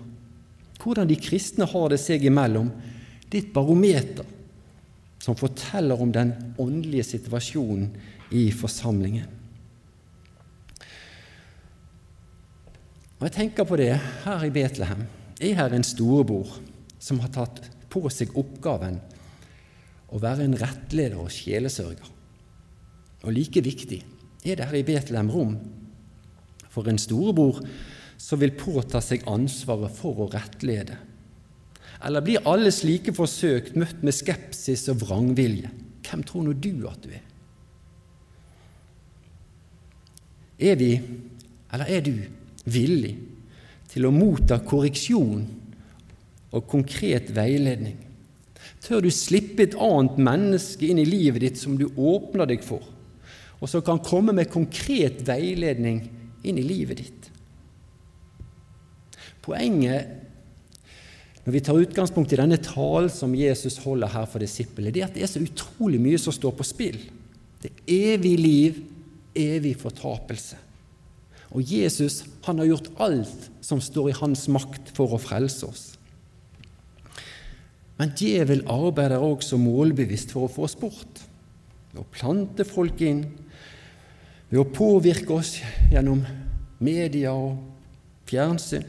Hvordan 0.81 1.09
de 1.09 1.17
kristne 1.19 1.67
har 1.67 1.89
det 1.91 1.99
seg 1.99 2.23
imellom, 2.27 2.69
det 3.27 3.39
er 3.39 3.47
et 3.47 3.53
barometer 3.55 4.27
som 5.19 5.37
forteller 5.37 5.99
om 5.99 6.11
den 6.13 6.33
åndelige 6.61 7.07
situasjonen 7.15 7.89
i 8.31 8.51
forsamlingen. 8.53 9.25
Og 13.15 13.27
Jeg 13.27 13.33
tenker 13.33 13.65
på 13.65 13.77
det 13.79 13.93
her 14.25 14.43
i 14.45 14.53
Betlehem. 14.53 15.05
Er 15.41 15.55
her 15.57 15.73
en 15.73 15.83
storebror 15.83 16.59
som 16.99 17.19
har 17.23 17.31
tatt 17.33 17.63
på 17.89 18.03
seg 18.13 18.35
oppgaven 18.37 18.99
å 20.13 20.19
være 20.21 20.45
en 20.45 20.57
rettleder 20.59 21.17
og 21.19 21.31
sjelesørger. 21.33 22.11
Og 23.25 23.33
like 23.33 23.63
viktig 23.65 24.03
er 24.45 24.59
det 24.59 24.67
her 24.67 24.77
i 24.77 24.85
Betlehem 24.85 25.31
rom 25.33 25.55
for 26.75 26.91
en 26.91 26.99
storebror 26.99 27.63
som 28.21 28.39
vil 28.41 28.55
påta 28.55 29.01
seg 29.03 29.25
ansvaret 29.29 29.95
for 29.95 30.23
å 30.23 30.29
rettlede. 30.31 30.97
Eller 32.05 32.23
blir 32.23 32.45
alle 32.47 32.71
slike 32.73 33.13
forsøk 33.15 33.73
møtt 33.79 34.03
med 34.05 34.15
skepsis 34.15 34.87
og 34.91 35.01
vrangvilje? 35.05 35.71
Hvem 36.05 36.23
tror 36.27 36.45
nå 36.45 36.53
du 36.53 36.85
at 36.89 37.01
du 37.03 37.13
er? 37.15 37.23
Er 40.55 40.75
vi, 40.79 40.91
eller 41.73 41.91
er 41.91 42.03
du, 42.05 42.15
villig 42.65 43.15
til 43.91 44.07
å 44.07 44.13
motta 44.13 44.61
korreksjon 44.63 45.43
og 46.55 46.67
konkret 46.71 47.31
veiledning? 47.35 47.97
Tør 48.85 49.03
du 49.03 49.09
slippe 49.11 49.65
et 49.65 49.75
annet 49.81 50.19
menneske 50.21 50.87
inn 50.87 51.01
i 51.01 51.07
livet 51.07 51.43
ditt 51.43 51.59
som 51.59 51.75
du 51.79 51.87
åpner 51.89 52.47
deg 52.49 52.63
for, 52.63 52.85
og 53.59 53.71
som 53.71 53.83
kan 53.83 53.99
komme 54.03 54.35
med 54.35 54.51
konkret 54.53 55.23
veiledning 55.27 56.03
inn 56.47 56.59
i 56.61 56.65
livet 56.65 57.01
ditt? 57.01 57.31
Poenget 59.45 60.21
når 61.45 61.53
vi 61.53 61.61
tar 61.61 61.77
utgangspunkt 61.77 62.31
i 62.33 62.39
denne 62.39 62.57
talen 62.57 63.11
som 63.13 63.35
Jesus 63.37 63.77
holder 63.83 64.09
her 64.09 64.25
for 64.25 64.41
disiplene, 64.41 64.89
det 64.89 65.03
er 65.03 65.09
at 65.11 65.17
det 65.17 65.27
er 65.27 65.29
så 65.29 65.43
utrolig 65.43 65.99
mye 66.01 66.17
som 66.17 66.33
står 66.33 66.55
på 66.57 66.65
spill. 66.65 66.97
Det 67.61 67.69
er 67.69 68.15
evig 68.15 68.31
liv, 68.39 68.79
evig 69.37 69.75
fortapelse. 69.77 70.57
Og 71.53 71.61
Jesus 71.69 72.23
han 72.47 72.57
har 72.59 72.71
gjort 72.71 72.89
alt 72.97 73.45
som 73.61 73.81
står 73.81 74.09
i 74.09 74.17
hans 74.17 74.47
makt 74.49 74.89
for 74.97 75.13
å 75.13 75.21
frelse 75.21 75.69
oss. 75.69 75.85
Men 77.95 78.11
djevel 78.17 78.65
arbeider 78.67 79.21
også 79.23 79.59
målbevisst 79.61 80.33
for 80.33 80.47
å 80.47 80.51
få 80.51 80.65
oss 80.65 80.75
bort. 80.79 81.21
Å 81.95 82.03
plante 82.11 82.65
folk 82.67 82.99
inn, 83.05 83.21
ved 84.49 84.61
å 84.61 84.69
påvirke 84.69 85.33
oss 85.35 85.57
gjennom 85.91 86.21
media 86.83 87.33
og 87.33 87.57
fjernsyn. 88.29 88.85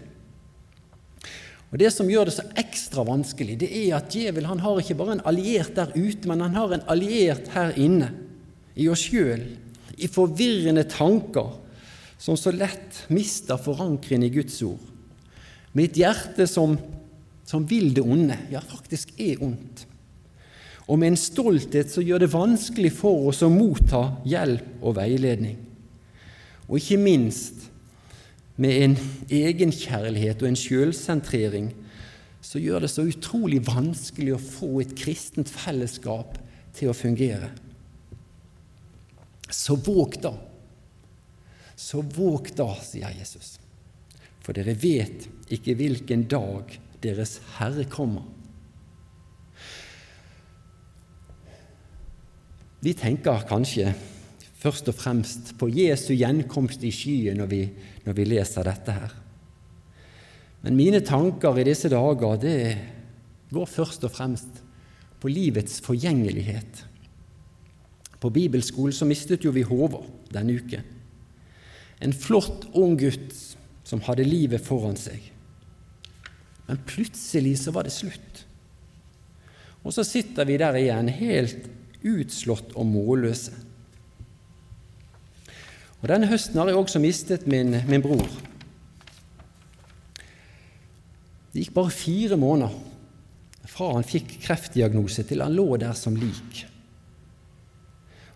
Og 1.73 1.81
Det 1.81 1.91
som 1.93 2.09
gjør 2.09 2.29
det 2.29 2.37
så 2.37 2.45
ekstra 2.57 3.03
vanskelig, 3.05 3.59
det 3.61 3.69
er 3.69 3.97
at 3.99 4.13
djevel 4.15 4.47
han 4.49 4.63
har 4.63 4.79
ikke 4.81 4.97
bare 4.99 5.17
en 5.17 5.25
alliert 5.29 5.75
der 5.77 5.91
ute, 5.97 6.29
men 6.29 6.45
han 6.45 6.55
har 6.55 6.73
en 6.73 6.85
alliert 6.89 7.51
her 7.57 7.75
inne, 7.77 8.13
i 8.77 8.87
oss 8.93 9.07
sjøl, 9.09 9.43
i 9.97 10.09
forvirrende 10.13 10.85
tanker 10.89 11.55
som 12.21 12.37
så 12.37 12.53
lett 12.53 13.03
mister 13.13 13.61
forankringen 13.61 14.29
i 14.29 14.33
Guds 14.35 14.61
ord, 14.65 14.83
med 15.73 15.91
et 15.91 16.01
hjerte 16.01 16.47
som, 16.49 16.79
som 17.45 17.65
vil 17.69 17.91
det 17.97 18.05
onde, 18.05 18.37
ja, 18.53 18.63
faktisk 18.65 19.13
er 19.21 19.43
ondt, 19.45 19.87
og 20.87 21.01
med 21.01 21.13
en 21.13 21.19
stolthet 21.19 21.91
som 21.91 22.05
gjør 22.07 22.23
det 22.23 22.33
vanskelig 22.33 22.93
for 22.95 23.29
oss 23.31 23.43
å 23.43 23.51
motta 23.51 24.03
hjelp 24.29 24.85
og 24.87 24.97
veiledning, 25.01 25.59
og 26.67 26.79
ikke 26.79 27.01
minst 27.01 27.67
med 28.57 28.83
en 28.83 28.97
egenkjærlighet 29.31 30.43
og 30.43 30.49
en 30.49 30.59
sjølsentrering 30.59 31.71
som 32.47 32.63
gjør 32.63 32.87
det 32.87 32.91
så 32.93 33.05
utrolig 33.07 33.61
vanskelig 33.67 34.37
å 34.37 34.43
få 34.43 34.71
et 34.83 34.95
kristent 34.99 35.51
fellesskap 35.51 36.39
til 36.77 36.93
å 36.93 36.97
fungere. 36.97 37.51
Så 39.51 39.77
våg 39.79 40.17
da 40.23 40.33
så 41.77 42.01
våg 42.01 42.49
da, 42.57 42.71
sier 42.81 43.13
Jesus, 43.19 43.59
for 44.41 44.57
dere 44.57 44.75
vet 44.81 45.29
ikke 45.53 45.77
hvilken 45.77 46.25
dag 46.31 46.73
deres 47.05 47.37
Herre 47.59 47.85
kommer. 47.93 48.25
Vi 52.87 52.93
tenker 52.95 53.43
kanskje 53.49 53.91
først 54.63 54.93
og 54.93 54.95
fremst 54.95 55.57
på 55.59 55.67
Jesu 55.75 56.13
gjenkomst 56.15 56.85
i 56.87 56.93
skyen 56.95 57.41
når 57.41 57.49
vi, 57.51 57.63
når 58.05 58.15
vi 58.15 58.27
leser 58.31 58.69
dette 58.69 58.93
her. 58.95 59.15
Men 60.63 60.79
mine 60.79 61.01
tanker 61.03 61.59
i 61.59 61.65
disse 61.67 61.91
dager 61.91 62.39
det 62.39 62.61
går 63.51 63.67
først 63.71 64.07
og 64.07 64.13
fremst 64.15 64.61
på 65.19 65.31
livets 65.33 65.81
forgjengelighet. 65.83 66.85
På 68.23 68.31
bibelskolen 68.31 68.95
så 68.95 69.09
mistet 69.09 69.43
jo 69.43 69.51
vi 69.55 69.67
Håvard 69.67 70.07
denne 70.31 70.55
uken. 70.55 70.85
En 72.07 72.15
flott, 72.15 72.69
ung 72.79 72.95
gutt 73.01 73.35
som 73.87 74.03
hadde 74.07 74.27
livet 74.27 74.63
foran 74.63 74.99
seg. 75.01 75.25
Men 76.69 76.79
plutselig 76.87 77.57
så 77.65 77.75
var 77.75 77.87
det 77.87 77.95
slutt. 77.95 78.45
Og 79.83 79.95
så 79.95 80.07
sitter 80.07 80.47
vi 80.47 80.59
der 80.61 80.79
igjen, 80.79 81.11
helt 81.11 81.67
utslått 82.05 82.75
og 82.77 82.89
målløse. 82.89 83.55
Og 86.03 86.11
Denne 86.11 86.29
høsten 86.31 86.59
har 86.61 86.69
jeg 86.71 86.79
også 86.79 87.01
mistet 87.03 87.47
min, 87.51 87.73
min 87.89 88.05
bror. 88.05 88.29
Det 91.51 91.63
gikk 91.63 91.73
bare 91.77 91.95
fire 91.95 92.37
måneder 92.37 92.75
fra 93.67 93.95
han 93.97 94.07
fikk 94.07 94.37
kreftdiagnose, 94.45 95.25
til 95.27 95.43
han 95.45 95.57
lå 95.57 95.77
der 95.81 95.97
som 95.97 96.17
lik. 96.17 96.67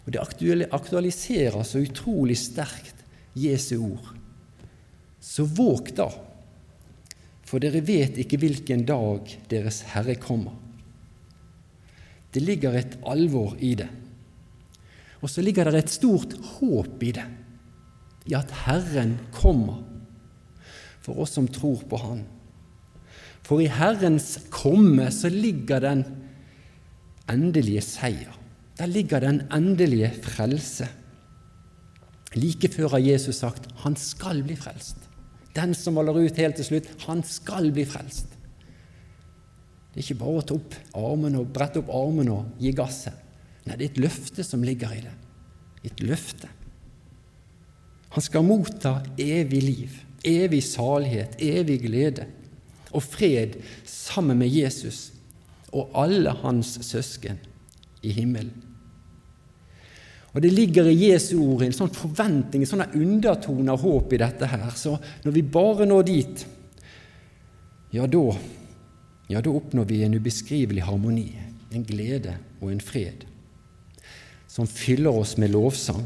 Og 0.06 0.12
Det 0.12 0.66
aktualiserer 0.72 1.62
så 1.62 1.82
utrolig 1.84 2.38
sterkt 2.40 3.04
Jesu 3.36 3.76
ord. 3.78 4.08
Så 5.20 5.44
våg 5.44 5.92
da, 5.94 6.08
for 7.44 7.62
dere 7.62 7.84
vet 7.84 8.16
ikke 8.18 8.40
hvilken 8.40 8.86
dag 8.88 9.28
deres 9.52 9.82
Herre 9.92 10.16
kommer. 10.16 10.56
Det 12.34 12.42
ligger 12.42 12.76
et 12.78 12.98
alvor 13.06 13.56
i 13.58 13.74
det. 13.78 13.88
Og 15.20 15.30
så 15.30 15.42
ligger 15.44 15.68
det 15.68 15.84
et 15.84 15.92
stort 15.92 16.34
håp 16.56 17.02
i 17.04 17.12
det, 17.16 17.26
i 18.30 18.36
at 18.38 18.52
Herren 18.64 19.18
kommer 19.34 19.82
for 21.04 21.24
oss 21.24 21.34
som 21.36 21.48
tror 21.48 21.82
på 21.88 21.98
Han. 22.00 22.22
For 23.42 23.62
i 23.62 23.68
Herrens 23.72 24.36
komme 24.52 25.08
så 25.10 25.30
ligger 25.32 25.82
den 25.82 26.04
endelige 27.30 27.82
seier. 27.82 28.36
Der 28.78 28.86
ligger 28.86 29.20
den 29.20 29.42
endelige 29.52 30.12
frelse. 30.22 30.86
Like 32.34 32.70
før 32.70 32.94
har 32.94 33.02
Jesus 33.02 33.40
sagt 33.42 33.66
han 33.82 33.96
skal 33.98 34.44
bli 34.46 34.56
frelst. 34.56 34.96
Den 35.56 35.74
som 35.74 35.98
holder 35.98 36.20
ut 36.22 36.38
helt 36.38 36.60
til 36.60 36.68
slutt, 36.68 36.90
han 37.08 37.24
skal 37.26 37.72
bli 37.74 37.84
frelst. 37.84 38.29
Det 39.90 39.98
er 39.98 40.06
ikke 40.06 40.20
bare 40.22 40.38
å 40.38 40.46
ta 40.46 40.54
opp 40.54 40.76
armen 41.00 41.36
og 41.40 41.50
brette 41.50 41.80
opp 41.82 41.90
armen 41.94 42.30
og 42.30 42.62
gi 42.62 42.72
gasset. 42.76 43.16
Nei, 43.66 43.76
det 43.76 43.84
er 43.84 43.90
et 43.90 44.02
løfte 44.04 44.44
som 44.46 44.62
ligger 44.64 44.94
i 44.94 45.02
det. 45.04 45.14
Et 45.90 46.02
løfte. 46.06 46.48
Han 48.14 48.24
skal 48.24 48.46
motta 48.46 48.96
evig 49.20 49.60
liv, 49.62 49.98
evig 50.26 50.62
salighet, 50.66 51.36
evig 51.42 51.78
glede 51.84 52.26
og 52.90 53.04
fred 53.06 53.60
sammen 53.86 54.40
med 54.40 54.50
Jesus 54.50 55.10
og 55.70 55.92
alle 55.98 56.32
hans 56.42 56.72
søsken 56.86 57.38
i 58.02 58.14
himmelen. 58.14 58.66
Og 60.30 60.42
Det 60.42 60.52
ligger 60.52 60.86
i 60.86 61.10
Jesu 61.10 61.40
ord 61.42 61.64
en 61.66 61.74
sånn 61.74 61.90
forventning, 61.90 62.62
en 62.62 62.70
sånn 62.70 62.86
undertone 62.94 63.72
av 63.72 63.82
håp 63.82 64.12
i 64.14 64.20
dette 64.22 64.46
her. 64.46 64.68
Så 64.78 64.94
når 65.24 65.34
vi 65.34 65.42
bare 65.42 65.88
når 65.90 66.04
dit, 66.06 66.44
ja 67.90 68.06
da, 68.06 68.22
ja, 69.30 69.40
da 69.40 69.52
oppnår 69.54 69.86
vi 69.86 70.02
en 70.02 70.16
ubeskrivelig 70.18 70.82
harmoni, 70.88 71.28
en 71.70 71.84
glede 71.86 72.34
og 72.58 72.72
en 72.72 72.82
fred 72.82 73.26
som 74.50 74.66
fyller 74.66 75.14
oss 75.14 75.36
med 75.38 75.52
lovsang. 75.54 76.02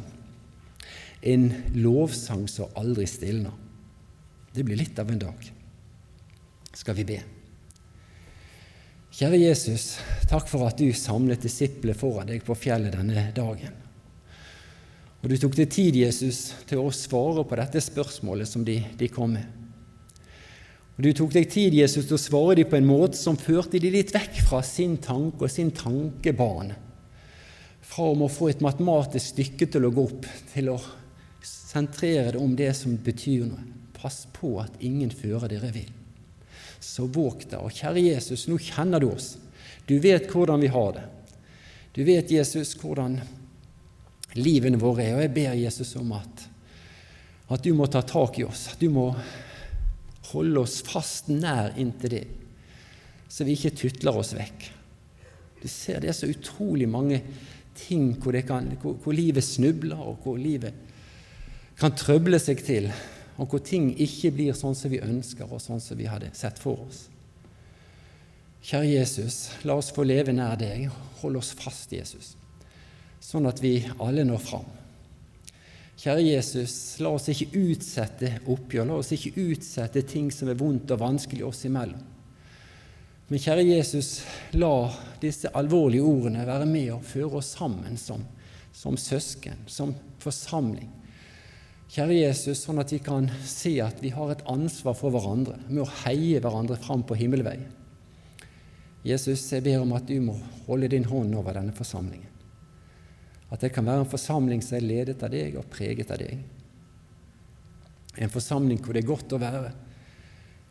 En 1.20 1.46
lovsang 1.72 2.44
som 2.48 2.68
aldri 2.76 3.06
stilner. 3.08 3.52
Det 4.52 4.62
blir 4.62 4.76
litt 4.76 4.98
av 5.00 5.08
en 5.10 5.22
dag. 5.22 5.46
Skal 6.76 6.98
vi 6.98 7.06
be? 7.08 7.16
Kjære 9.14 9.38
Jesus, 9.40 9.94
takk 10.28 10.50
for 10.50 10.66
at 10.68 10.76
du 10.76 10.90
samlet 10.92 11.40
disiplene 11.46 11.96
foran 11.96 12.28
deg 12.28 12.44
på 12.44 12.56
fjellet 12.58 12.92
denne 12.92 13.30
dagen. 13.32 13.80
Og 15.22 15.30
du 15.32 15.38
tok 15.40 15.56
deg 15.56 15.70
tid, 15.72 15.96
Jesus, 15.96 16.50
til 16.68 16.82
å 16.82 16.92
svare 16.92 17.46
på 17.48 17.56
dette 17.56 17.80
spørsmålet 17.80 18.50
som 18.50 18.66
de, 18.66 18.82
de 19.00 19.08
kom 19.08 19.38
med. 19.38 19.63
Du 20.96 21.08
tok 21.10 21.32
deg 21.34 21.48
tid 21.50 21.74
Jesus, 21.74 22.06
til 22.06 22.14
å 22.14 22.22
svare 22.22 22.60
dem 22.60 22.68
på 22.70 22.78
en 22.78 22.86
måte 22.86 23.18
som 23.18 23.38
førte 23.38 23.80
dem 23.82 23.96
litt 23.96 24.12
vekk 24.14 24.38
fra 24.46 24.60
sin 24.62 24.96
tanke 25.02 25.48
og 25.48 25.50
sin 25.50 25.72
tankebane. 25.74 26.76
Fra 27.84 28.12
om 28.12 28.22
å 28.24 28.30
få 28.30 28.52
et 28.52 28.62
matematisk 28.62 29.32
stykke 29.32 29.68
til 29.74 29.88
å 29.88 29.92
gå 29.94 30.04
opp, 30.06 30.28
til 30.52 30.70
å 30.70 30.78
sentrere 31.44 32.36
det 32.36 32.42
om 32.42 32.54
det 32.56 32.70
som 32.78 32.94
betyr 32.94 33.48
noe. 33.48 33.66
Pass 33.98 34.24
på 34.36 34.54
at 34.62 34.78
ingen 34.84 35.10
fører 35.10 35.50
dere 35.50 35.72
vill. 35.74 35.90
Så 36.78 37.08
våg 37.08 37.46
deg, 37.48 37.58
Og 37.58 37.72
kjære 37.72 38.02
Jesus, 38.04 38.46
nå 38.46 38.58
kjenner 38.60 39.00
du 39.00 39.08
oss. 39.10 39.34
Du 39.88 39.98
vet 39.98 40.28
hvordan 40.30 40.60
vi 40.60 40.70
har 40.70 40.92
det. 40.94 41.04
Du 41.94 42.04
vet, 42.04 42.30
Jesus, 42.30 42.74
hvordan 42.78 43.18
livene 44.34 44.78
våre 44.78 45.04
er. 45.04 45.16
Og 45.16 45.24
jeg 45.24 45.34
ber 45.34 45.56
Jesus 45.58 45.94
om 45.96 46.12
at, 46.16 46.46
at 47.50 47.64
du 47.64 47.72
må 47.74 47.86
ta 47.86 48.02
tak 48.02 48.38
i 48.38 48.46
oss. 48.46 48.68
At 48.72 48.82
du 48.82 48.90
må 48.92 49.08
holde 50.30 50.62
oss 50.64 50.80
fast 50.86 51.28
nær 51.32 51.74
inntil 51.80 52.18
deg, 52.18 52.30
så 53.28 53.46
vi 53.46 53.56
ikke 53.56 53.74
tutler 53.76 54.20
oss 54.20 54.32
vekk. 54.36 54.68
Du 55.62 55.68
ser 55.70 56.02
det 56.02 56.10
er 56.12 56.16
så 56.16 56.28
utrolig 56.30 56.88
mange 56.88 57.22
ting 57.74 58.12
hvor, 58.22 58.36
kan, 58.46 58.68
hvor, 58.82 58.98
hvor 59.02 59.16
livet 59.16 59.44
snubler, 59.44 59.98
og 59.98 60.22
hvor 60.22 60.38
livet 60.38 60.76
kan 61.80 61.94
trøble 61.98 62.38
seg 62.38 62.62
til, 62.64 62.90
og 63.34 63.50
hvor 63.50 63.62
ting 63.64 63.90
ikke 63.98 64.30
blir 64.36 64.54
sånn 64.56 64.76
som 64.78 64.92
vi 64.92 65.02
ønsker, 65.02 65.48
og 65.50 65.62
sånn 65.62 65.82
som 65.82 65.98
vi 65.98 66.06
hadde 66.06 66.30
sett 66.36 66.60
for 66.62 66.84
oss. 66.86 67.08
Kjære 68.64 68.92
Jesus, 68.94 69.38
la 69.66 69.74
oss 69.76 69.90
få 69.92 70.06
leve 70.06 70.32
nær 70.32 70.54
deg. 70.56 70.86
Hold 71.20 71.36
oss 71.36 71.50
fast, 71.58 71.90
Jesus, 71.92 72.30
sånn 73.20 73.48
at 73.50 73.60
vi 73.60 73.80
alle 73.98 74.24
når 74.24 74.40
fram. 74.40 74.68
Kjære 75.94 76.24
Jesus, 76.26 76.74
la 76.98 77.12
oss 77.14 77.28
ikke 77.30 77.52
utsette 77.54 78.32
oppgjør, 78.50 78.88
la 78.88 78.96
oss 78.98 79.12
ikke 79.14 79.36
utsette 79.52 80.02
ting 80.10 80.32
som 80.34 80.50
er 80.50 80.58
vondt 80.58 80.90
og 80.90 81.02
vanskelig 81.04 81.44
oss 81.46 81.62
imellom. 81.68 82.02
Men 83.30 83.40
kjære 83.40 83.62
Jesus, 83.64 84.18
la 84.58 84.90
disse 85.22 85.48
alvorlige 85.56 86.04
ordene 86.04 86.44
være 86.44 86.66
med 86.68 86.90
og 86.96 87.06
føre 87.08 87.38
oss 87.40 87.54
sammen 87.56 87.96
som, 87.96 88.26
som 88.74 88.98
søsken, 89.00 89.62
som 89.70 89.94
forsamling. 90.20 90.90
Kjære 91.94 92.18
Jesus, 92.18 92.64
sånn 92.66 92.82
at 92.82 92.90
vi 92.90 92.98
kan 92.98 93.30
se 93.46 93.76
at 93.84 94.02
vi 94.02 94.10
har 94.12 94.34
et 94.34 94.44
ansvar 94.50 94.98
for 94.98 95.14
hverandre 95.14 95.60
med 95.68 95.84
å 95.84 95.90
heie 96.02 96.42
hverandre 96.42 96.80
fram 96.82 97.06
på 97.06 97.16
himmelveien. 97.22 97.70
Jesus, 99.06 99.46
jeg 99.52 99.62
ber 99.62 99.84
om 99.84 99.92
at 99.94 100.08
du 100.08 100.16
må 100.24 100.34
holde 100.66 100.90
din 100.90 101.06
hånd 101.06 101.36
over 101.38 101.54
denne 101.54 101.74
forsamlingen. 101.76 102.33
At 103.52 103.62
det 103.62 103.72
kan 103.74 103.86
være 103.86 104.04
en 104.04 104.10
forsamling 104.10 104.62
som 104.64 104.78
er 104.78 104.86
ledet 104.86 105.22
av 105.22 105.32
deg 105.32 105.58
og 105.60 105.68
preget 105.72 106.12
av 106.14 106.20
deg. 106.22 106.38
En 108.14 108.32
forsamling 108.32 108.80
hvor 108.82 108.94
det 108.94 109.04
er 109.04 109.10
godt 109.10 109.34
å 109.34 109.42
være, 109.42 109.72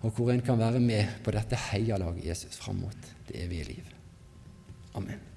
og 0.03 0.15
hvor 0.15 0.31
en 0.33 0.43
kan 0.43 0.59
være 0.59 0.81
med 0.83 1.19
på 1.23 1.31
dette 1.35 1.59
heialaget 1.69 2.25
Jesus 2.31 2.59
fram 2.59 2.81
mot 2.83 3.13
det 3.29 3.43
evige 3.43 3.69
liv. 3.71 3.93
Amen. 4.99 5.32